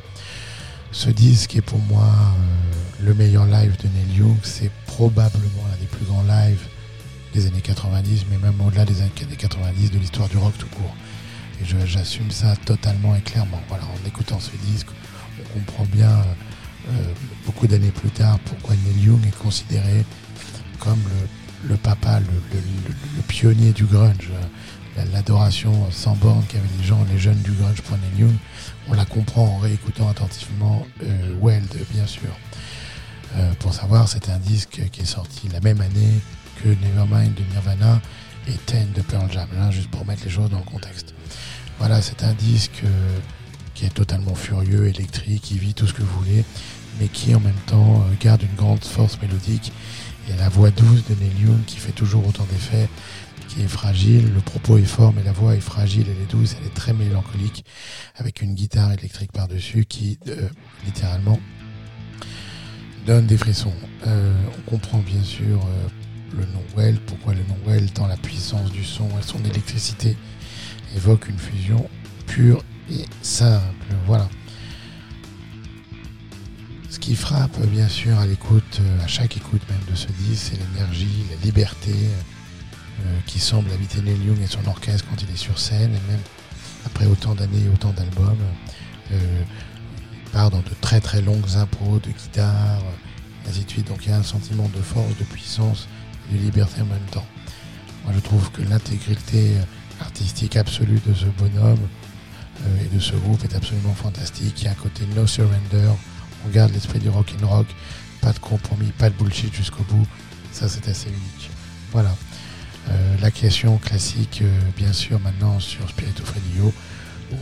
[0.91, 4.37] Ce disque est pour moi euh, le meilleur live de Neil Young.
[4.43, 6.65] C'est probablement l'un des plus grands lives
[7.33, 10.95] des années 90, mais même au-delà des années 90 de l'histoire du rock tout court.
[11.63, 13.61] Et j'assume ça totalement et clairement.
[13.69, 14.87] Voilà, en écoutant ce disque,
[15.39, 16.23] on comprend bien euh,
[16.89, 17.13] euh,
[17.45, 20.03] beaucoup d'années plus tard pourquoi Neil Young est considéré
[20.79, 20.99] comme
[21.63, 24.29] le, le papa, le, pionnier du grunge.
[24.97, 28.35] la- L'adoration sans borne qu'avaient les gens, les jeunes du grunge pour Neil Young,
[28.89, 32.29] on la comprend en réécoutant attentivement euh, Weld, bien sûr.
[33.57, 36.19] Pour savoir, c'est un disque qui est sorti la même année
[36.63, 37.99] que Nevermind de Nirvana
[38.47, 41.15] et Ten de Pearl Jam, juste pour mettre les choses dans le contexte.
[41.79, 43.19] Voilà, c'est un disque euh,
[43.73, 46.45] qui est totalement furieux, électrique, qui vit tout ce que vous voulez,
[46.99, 49.71] mais qui en même temps euh, garde une grande force mélodique.
[50.29, 52.87] Et la voix douce de Neil Young qui fait toujours autant d'effets,
[53.49, 56.55] qui est fragile, le propos est fort, mais la voix est fragile, elle est douce,
[56.59, 57.65] elle est très mélancolique,
[58.15, 60.47] avec une guitare électrique par-dessus qui, euh,
[60.85, 61.39] littéralement,
[63.05, 63.73] donne des frissons.
[64.05, 65.59] On comprend bien sûr
[66.31, 70.15] le nom Well, pourquoi le nom Well, tant la puissance du son et son électricité
[70.95, 71.89] évoque une fusion
[72.27, 73.95] pure et simple.
[74.05, 74.29] Voilà.
[76.89, 80.51] Ce qui frappe bien sûr à l'écoute, euh, à chaque écoute même de ce disque,
[80.51, 81.91] c'est l'énergie, la liberté
[83.05, 86.11] euh, qui semble habiter Neil Young et son orchestre quand il est sur scène, et
[86.11, 86.21] même
[86.85, 88.37] après autant d'années et autant d'albums.
[89.11, 89.43] Euh,
[90.13, 93.87] il part dans de très très longues impros de guitare, euh, ainsi de suite.
[93.87, 95.87] Donc il y a un sentiment de force, de puissance
[96.31, 97.25] et de liberté en même temps.
[98.05, 99.55] Moi je trouve que l'intégrité
[100.01, 101.87] artistique absolue de ce bonhomme
[102.65, 104.61] euh, et de ce groupe est absolument fantastique.
[104.61, 105.89] Il y a un côté no surrender,
[106.45, 107.67] on garde l'esprit du rock and rock,
[108.21, 110.07] pas de compromis, pas de bullshit jusqu'au bout.
[110.51, 111.49] Ça c'est assez unique.
[111.91, 112.15] Voilà.
[112.89, 116.73] Euh, la question classique, euh, bien sûr, maintenant sur Spirit of Radio,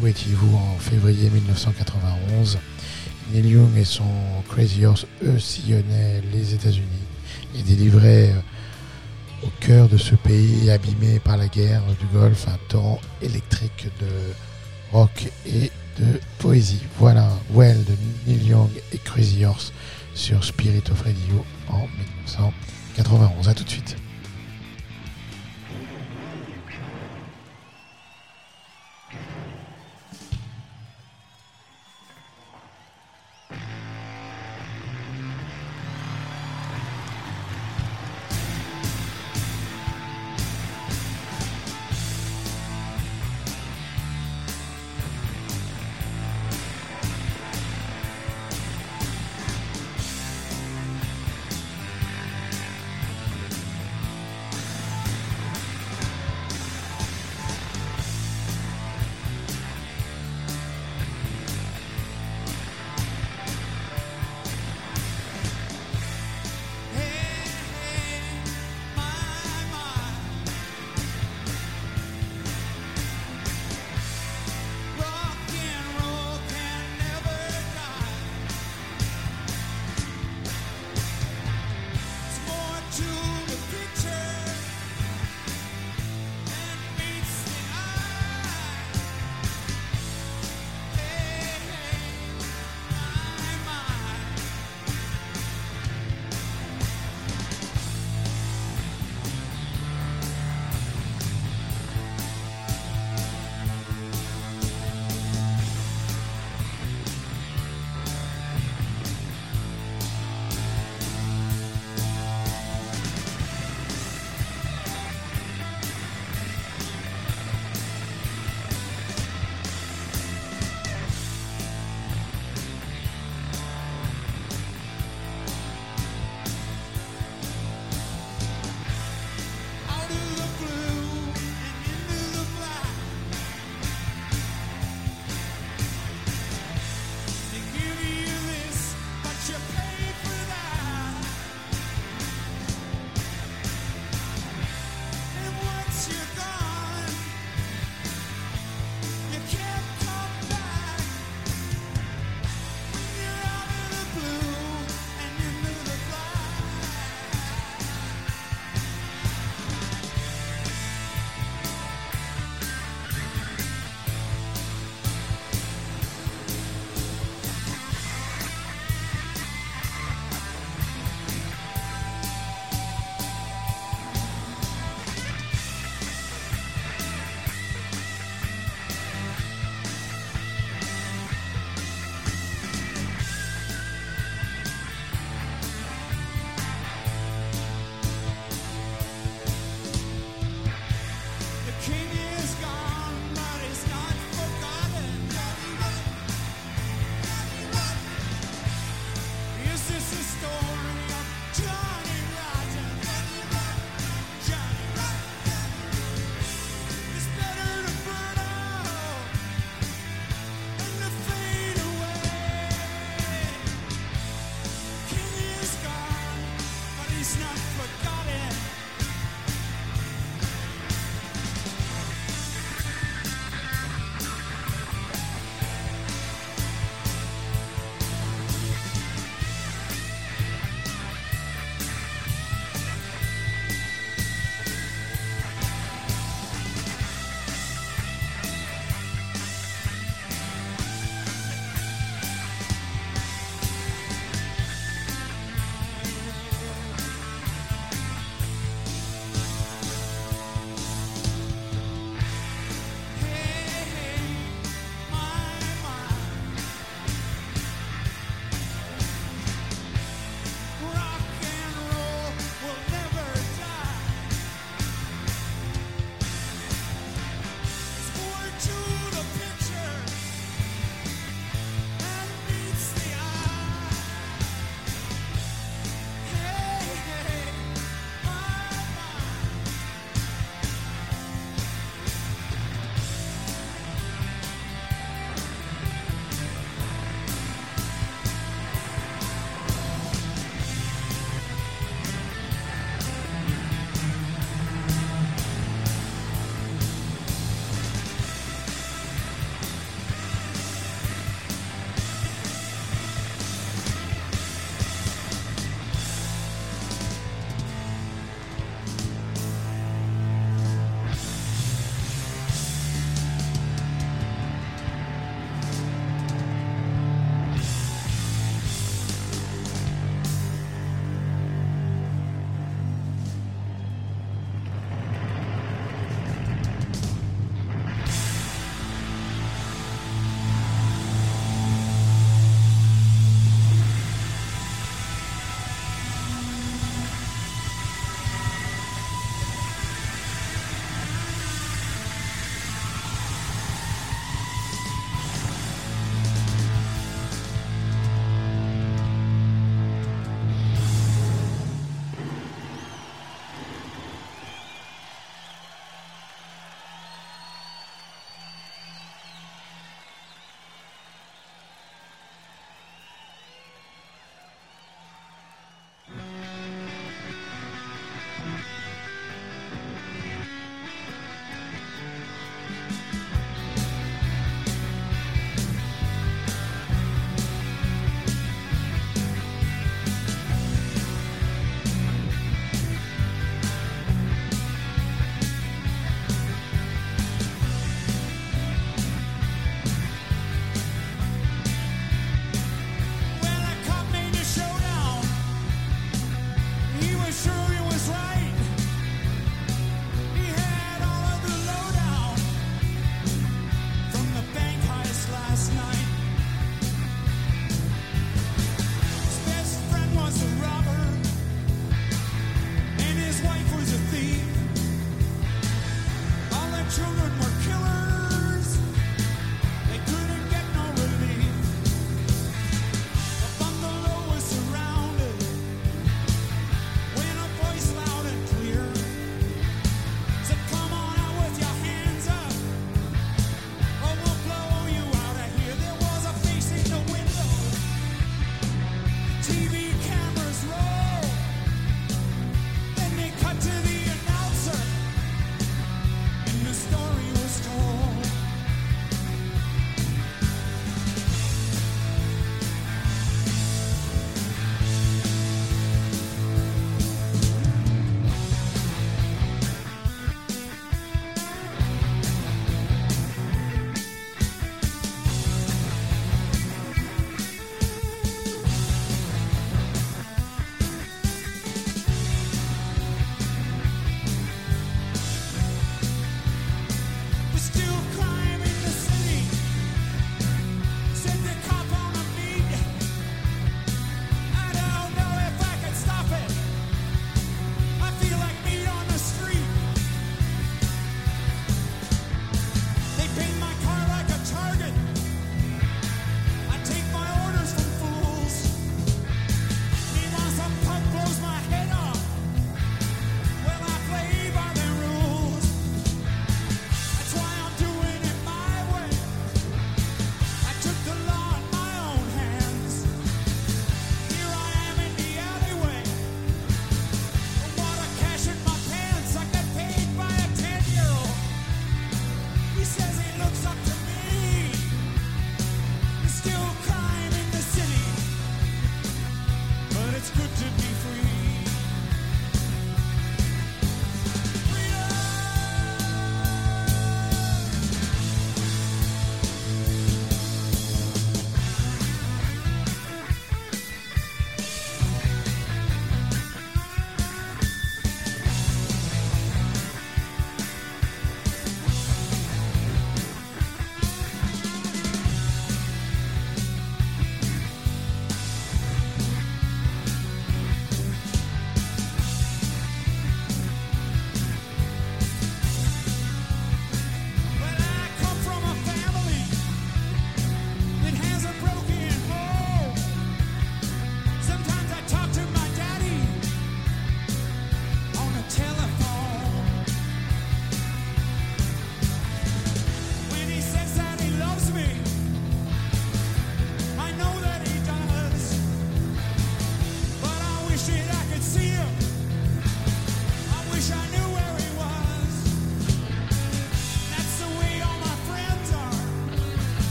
[0.00, 2.58] où étiez-vous en février 1991
[3.32, 4.04] Neil Young et son
[4.48, 6.86] Crazy Horse, eux, sillonnaient les États-Unis
[7.56, 8.40] et délivraient euh,
[9.42, 14.06] au cœur de ce pays abîmé par la guerre du Golfe un torrent électrique de
[14.92, 16.82] rock et de poésie.
[16.98, 17.92] Voilà, Well de
[18.26, 19.72] Neil Young et Crazy Horse
[20.14, 21.86] sur Spirit of Radio en
[22.96, 23.48] 1991.
[23.48, 23.99] A tout de suite.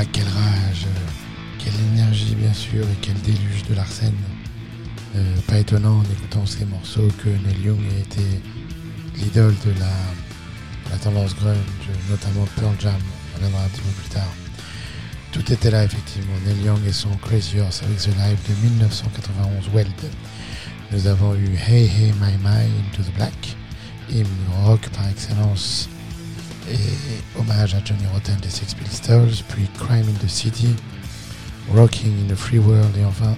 [0.00, 0.86] Claque, quelle rage,
[1.58, 4.14] quelle énergie bien sûr et quel déluge de l'arsène.
[5.16, 8.22] Euh, pas étonnant en écoutant ces morceaux que Neil Young ait été
[9.16, 11.56] l'idole de la, tendance grunge,
[12.10, 12.94] notamment Pearl Jam,
[13.32, 14.32] on reviendra un petit peu plus tard.
[15.32, 19.70] Tout était là effectivement, Neil Young et son Crazy Horse avec ce live de 1991
[19.72, 19.92] Weld.
[20.92, 23.56] Nous avons eu Hey Hey My My Into the Black,
[24.10, 24.26] hymne
[24.64, 25.88] rock par excellence
[26.70, 30.74] et hommage à Johnny Rotten des Sex Pistols, puis Crime in the City,
[31.74, 33.36] Rocking in the Free World et enfin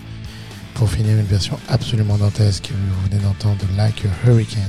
[0.74, 4.62] pour finir une version absolument dantesque que vous venez d'entendre Like a Hurricane.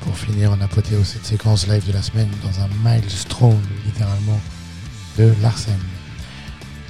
[0.00, 4.40] Pour finir en apothéose cette séquence live de la semaine dans un milestone littéralement
[5.18, 5.78] de Larsen.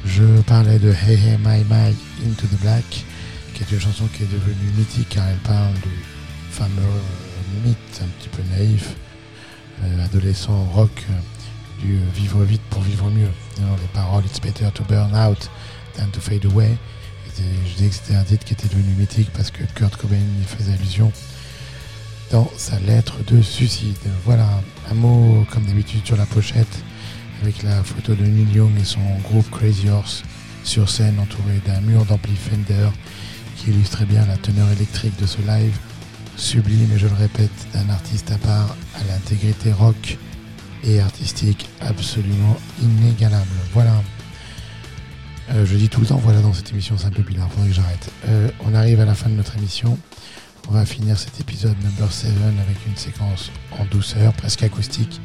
[0.05, 1.97] Je parlais de Hey Hey My My
[2.27, 2.85] Into the Black,
[3.55, 5.91] qui est une chanson qui est devenue mythique car elle parle du
[6.51, 6.83] fameux
[7.65, 8.95] mythe un petit peu naïf,
[10.05, 13.31] adolescent rock, euh, du euh, vivre vite pour vivre mieux.
[13.59, 15.51] Les paroles It's better to burn out
[15.97, 16.77] than to fade away.
[17.37, 20.45] Je dis que c'était un titre qui était devenu mythique parce que Kurt Cobain y
[20.45, 21.13] faisait allusion
[22.33, 23.97] dans sa lettre de suicide.
[24.25, 24.49] Voilà,
[24.91, 26.83] un mot comme d'habitude sur la pochette
[27.43, 30.25] avec la photo de Neil Young et son groupe Crazy Horse
[30.65, 32.89] sur scène entouré d'un mur d'ampli Fender
[33.57, 35.79] qui illustrait bien la teneur électrique de ce live
[36.39, 40.17] sublime et je le répète d'un artiste à part à l'intégrité rock
[40.85, 43.45] et artistique absolument inégalable.
[43.75, 44.03] Voilà.
[45.51, 48.11] Euh, je dis tout le temps voilà dans cette émission Simple Bilan, faudrait que j'arrête.
[48.29, 49.99] Euh, on arrive à la fin de notre émission.
[50.69, 55.21] On va finir cet épisode number 7 avec une séquence en douceur, presque acoustique,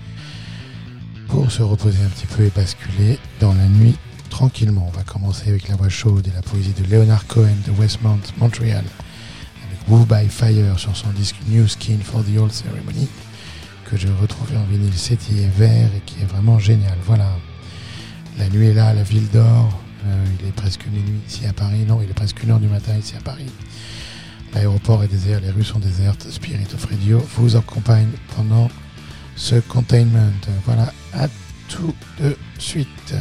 [1.27, 3.95] pour se reposer un petit peu et basculer dans la nuit
[4.29, 4.89] tranquillement.
[4.91, 8.21] On va commencer avec la voix chaude et la poésie de Leonard Cohen de Westmount,
[8.37, 8.85] Montréal,
[9.89, 13.07] Woo by Fire sur son disque New Skin for the Old Ceremony,
[13.85, 16.97] que j'ai retrouvé en vinyle et vert et qui est vraiment génial.
[17.05, 17.29] Voilà.
[18.37, 19.79] La nuit est là, la ville dort.
[20.05, 21.85] Euh, il est presque minuit ici à Paris.
[21.87, 23.51] Non, il est presque une heure du matin ici à Paris.
[24.53, 26.29] L'aéroport est désert, les rues sont désertes.
[26.29, 28.69] Spirit of Radio vous accompagne pendant
[29.35, 30.31] ce containment.
[30.65, 31.27] Voilà, à
[31.67, 33.13] tout de suite.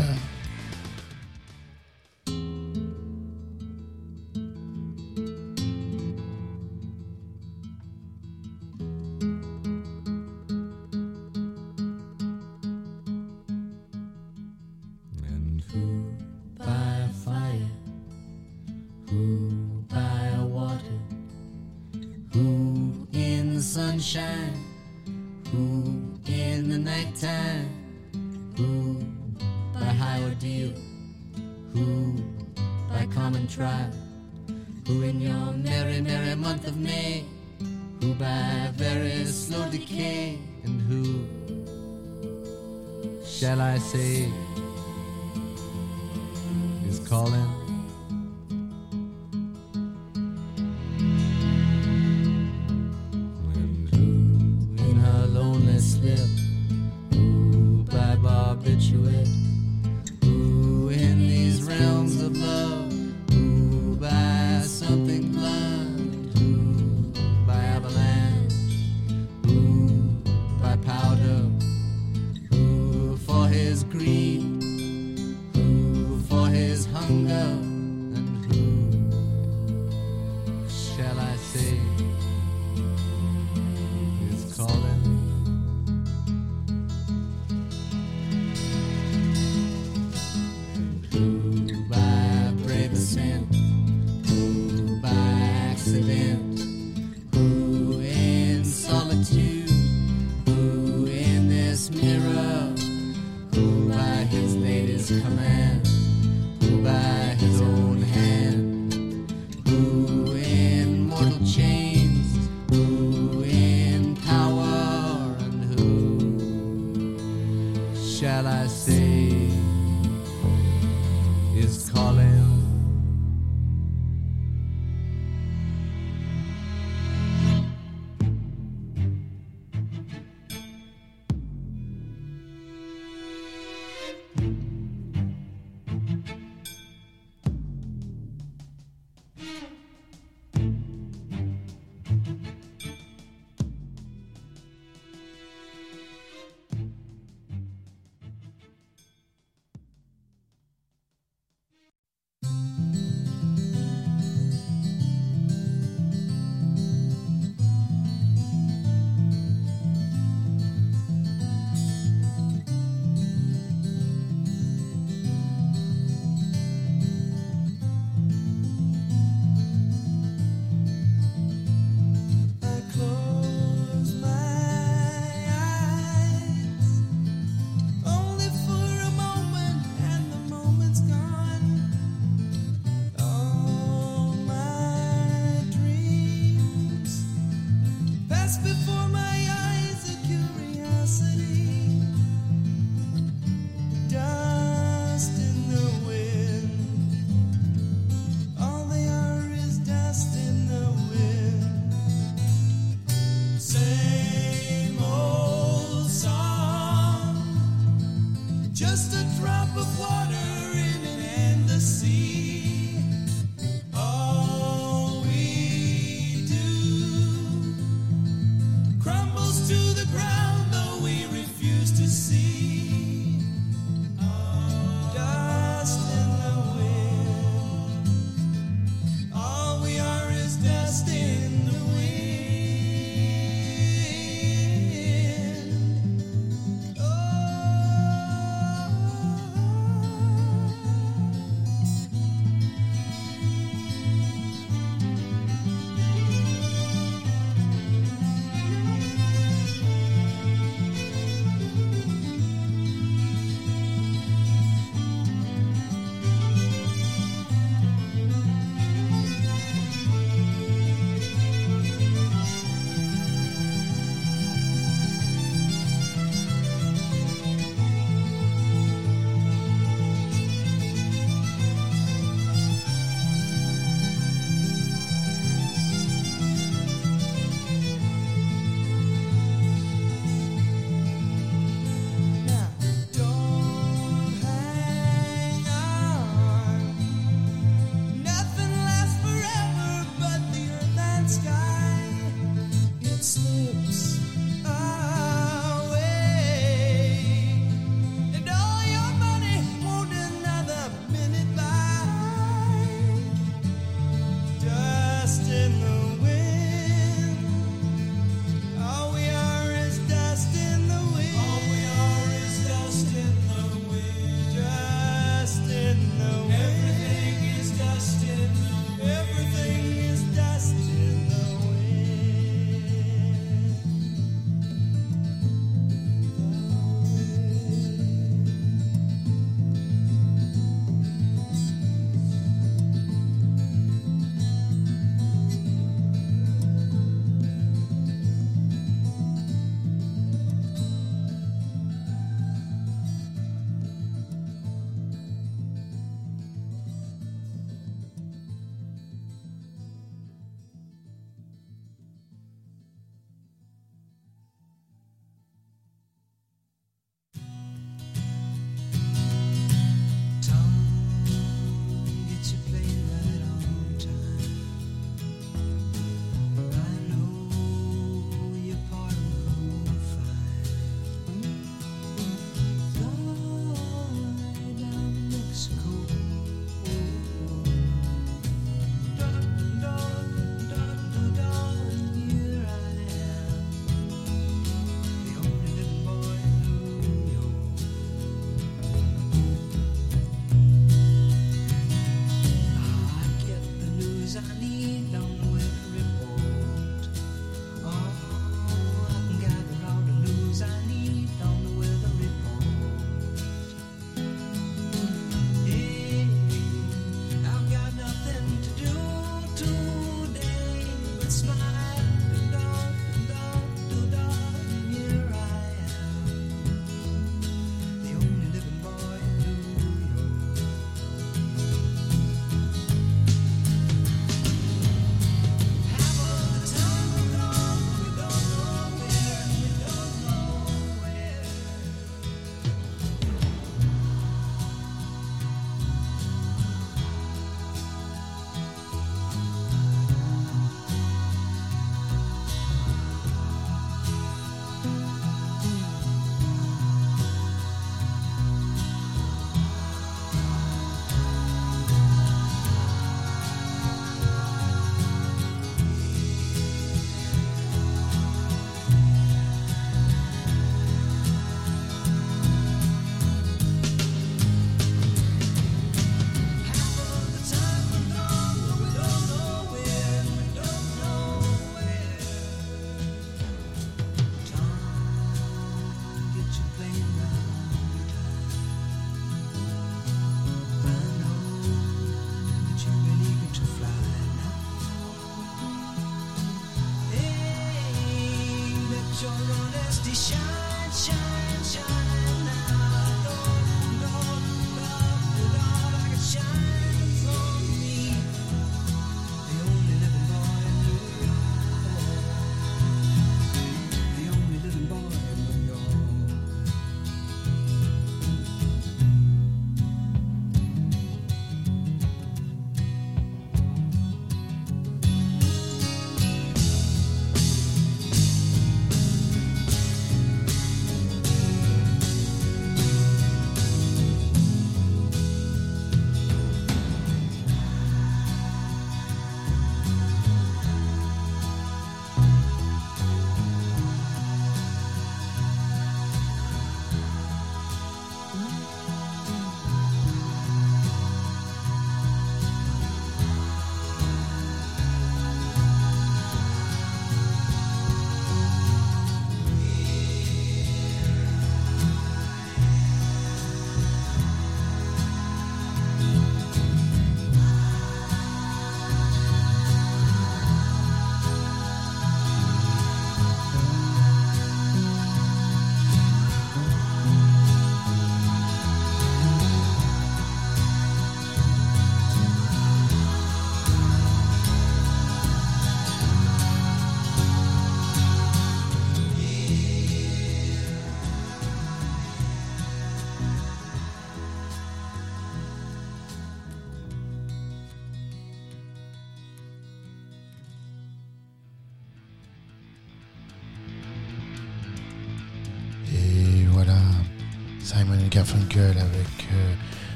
[598.23, 599.55] Garfunkel avec euh,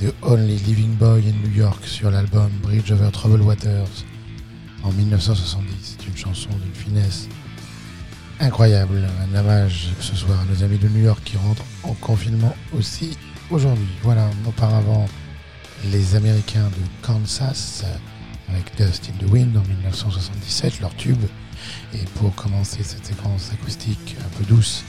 [0.00, 4.04] The Only Living Boy in New York sur l'album Bridge Over Troubled Waters
[4.84, 5.96] en 1970.
[5.98, 7.28] C'est une chanson d'une finesse
[8.38, 9.08] incroyable.
[9.24, 13.18] Un hommage ce soir à nos amis de New York qui rentrent en confinement aussi
[13.50, 13.88] aujourd'hui.
[14.04, 15.08] Voilà, auparavant,
[15.90, 17.84] les Américains de Kansas
[18.48, 21.24] avec Dust in the Wind en 1977, leur tube.
[21.92, 24.84] Et pour commencer cette séquence acoustique un peu douce,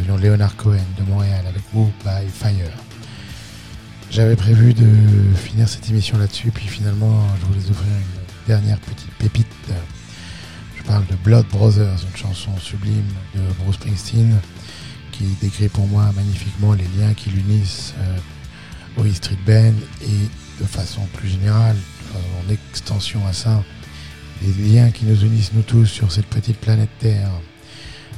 [0.00, 2.72] avions Leonard Cohen de Montréal avec Woo by Fire.
[4.10, 4.86] J'avais prévu de
[5.36, 9.46] finir cette émission là-dessus, puis finalement, je voulais offrir une dernière petite pépite.
[10.76, 14.36] Je parle de Blood Brothers, une chanson sublime de Bruce Springsteen
[15.12, 18.18] qui décrit pour moi magnifiquement les liens qui l'unissent euh,
[18.96, 21.76] au E Street Band et de façon plus générale,
[22.14, 23.62] euh, en extension à ça,
[24.42, 27.30] les liens qui nous unissent nous tous sur cette petite planète Terre.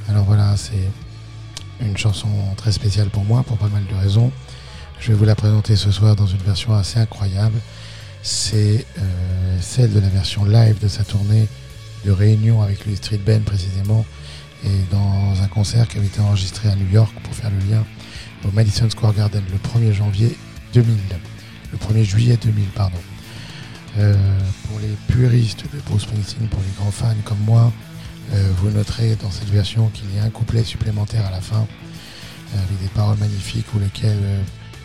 [0.08, 0.88] Alors voilà, c'est
[1.82, 4.30] une chanson très spéciale pour moi, pour pas mal de raisons.
[5.00, 7.58] Je vais vous la présenter ce soir dans une version assez incroyable.
[8.22, 11.48] C'est euh, celle de la version live de sa tournée
[12.04, 14.04] de réunion avec le Street Band précisément,
[14.64, 17.84] et dans un concert qui avait été enregistré à New York pour faire le lien
[18.44, 20.36] au Madison Square Garden le 1er janvier
[20.72, 20.96] 2000.
[21.72, 22.98] Le 1er juillet 2000, pardon.
[23.98, 24.14] Euh,
[24.68, 27.72] pour les puristes de Bruce Springsteen, pour les grands fans comme moi,
[28.30, 31.66] vous noterez dans cette version qu'il y a un couplet supplémentaire à la fin
[32.54, 33.66] euh, avec des paroles magnifiques
[34.04, 34.42] euh,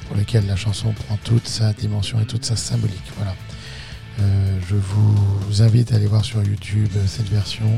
[0.07, 3.11] pour lesquelles la chanson prend toute sa dimension et toute sa symbolique.
[3.17, 3.35] Voilà.
[4.19, 7.77] Euh, je vous invite à aller voir sur YouTube euh, cette version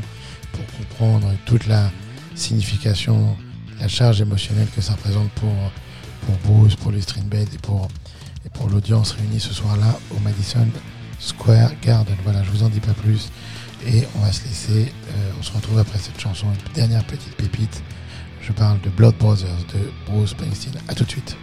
[0.52, 1.90] pour comprendre toute la
[2.34, 3.36] signification,
[3.78, 5.54] la charge émotionnelle que ça représente pour,
[6.26, 7.88] pour Bruce, pour les Band et pour,
[8.46, 10.66] et pour l'audience réunie ce soir-là au Madison
[11.18, 12.16] Square Garden.
[12.24, 13.30] Voilà, je vous en dis pas plus.
[13.86, 17.34] Et on va se laisser, euh, on se retrouve après cette chanson, une dernière petite
[17.36, 17.82] pépite.
[18.42, 20.74] Je parle de Blood Brothers de Bruce Springsteen.
[20.88, 21.36] A tout de suite.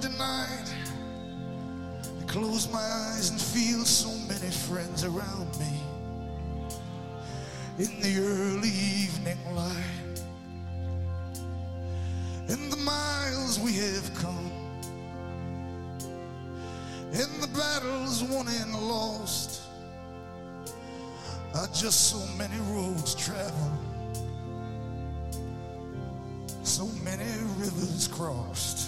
[0.00, 0.68] denied.
[2.20, 5.80] I close my eyes and feel so many friends around me.
[7.78, 10.20] In the early evening light,
[12.48, 14.50] in the miles we have come,
[17.12, 19.62] in the battles won and lost,
[21.54, 23.78] are just so many roads traveled,
[26.62, 27.24] so many
[27.58, 28.87] rivers crossed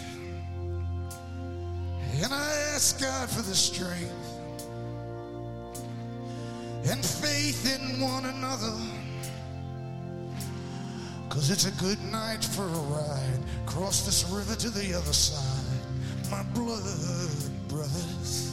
[2.80, 4.10] ask God for the strength
[6.90, 8.74] and faith in one another.
[11.28, 13.38] Cause it's a good night for a ride.
[13.66, 15.76] Cross this river to the other side.
[16.30, 18.49] My blood, brothers.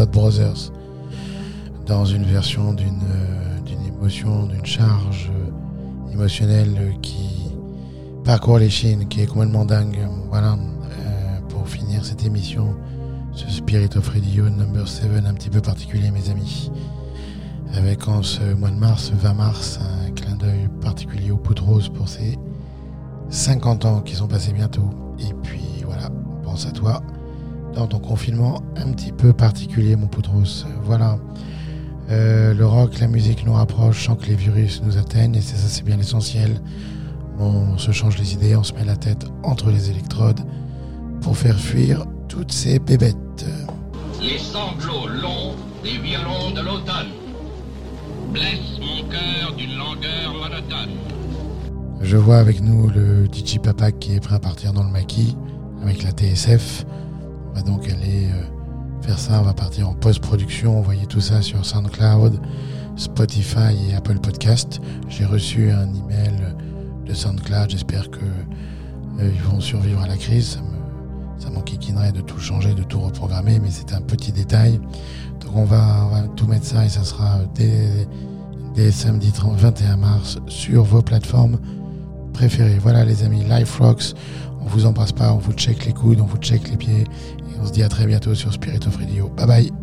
[0.00, 0.72] Blood Brothers,
[1.84, 7.50] dans une version d'une euh, émotion, d'une charge euh, émotionnelle euh, qui
[8.24, 9.98] parcourt les chines, qui est complètement dingue.
[10.30, 10.56] Voilà,
[11.50, 12.74] pour finir cette émission,
[13.32, 16.70] ce Spirit of Radio number 7 un petit peu particulier, mes amis.
[17.74, 22.08] Avec en ce mois de mars, 20 mars, un clin d'œil particulier au Poudrose pour
[22.08, 22.38] ses
[23.28, 24.88] 50 ans qui sont passés bientôt.
[25.18, 26.08] Et puis voilà,
[26.42, 27.02] pense à toi
[27.74, 30.66] dans ton confinement un petit peu particulier, mon Poudros.
[30.84, 31.18] Voilà.
[32.10, 35.56] Euh, le rock, la musique nous rapproche sans que les virus nous atteignent, et c'est
[35.56, 36.60] ça, c'est bien l'essentiel.
[37.38, 40.40] On se change les idées, on se met la tête entre les électrodes
[41.20, 43.46] pour faire fuir toutes ces bébêtes.
[44.20, 47.08] Les sanglots longs des violons de l'automne
[48.32, 50.96] blessent mon cœur d'une langueur monotone.
[52.02, 55.36] Je vois avec nous le DJ Papa qui est prêt à partir dans le maquis
[55.82, 56.84] avec la TSF.
[57.50, 59.40] On va donc aller euh, faire ça.
[59.40, 60.78] On va partir en post-production.
[60.78, 62.40] Envoyer tout ça sur SoundCloud,
[62.96, 64.80] Spotify et Apple Podcast.
[65.08, 66.34] J'ai reçu un email
[67.06, 67.70] de SoundCloud.
[67.70, 68.20] J'espère que
[69.20, 70.48] euh, vont survivre à la crise.
[70.50, 70.70] Ça me-
[71.38, 74.78] ça m'enquiquinerait de tout changer, de tout reprogrammer, mais c'est un petit détail.
[75.40, 78.06] Donc on va, on va tout mettre ça et ça sera dès,
[78.74, 81.58] dès samedi 30 21 mars sur vos plateformes
[82.34, 82.78] préférées.
[82.78, 84.12] Voilà les amis, Life Rocks.
[84.60, 87.04] On vous embrasse pas, on vous check les coudes, on vous check les pieds
[87.60, 89.28] on se dit à très bientôt sur Spirit of Radio.
[89.30, 89.79] Bye bye.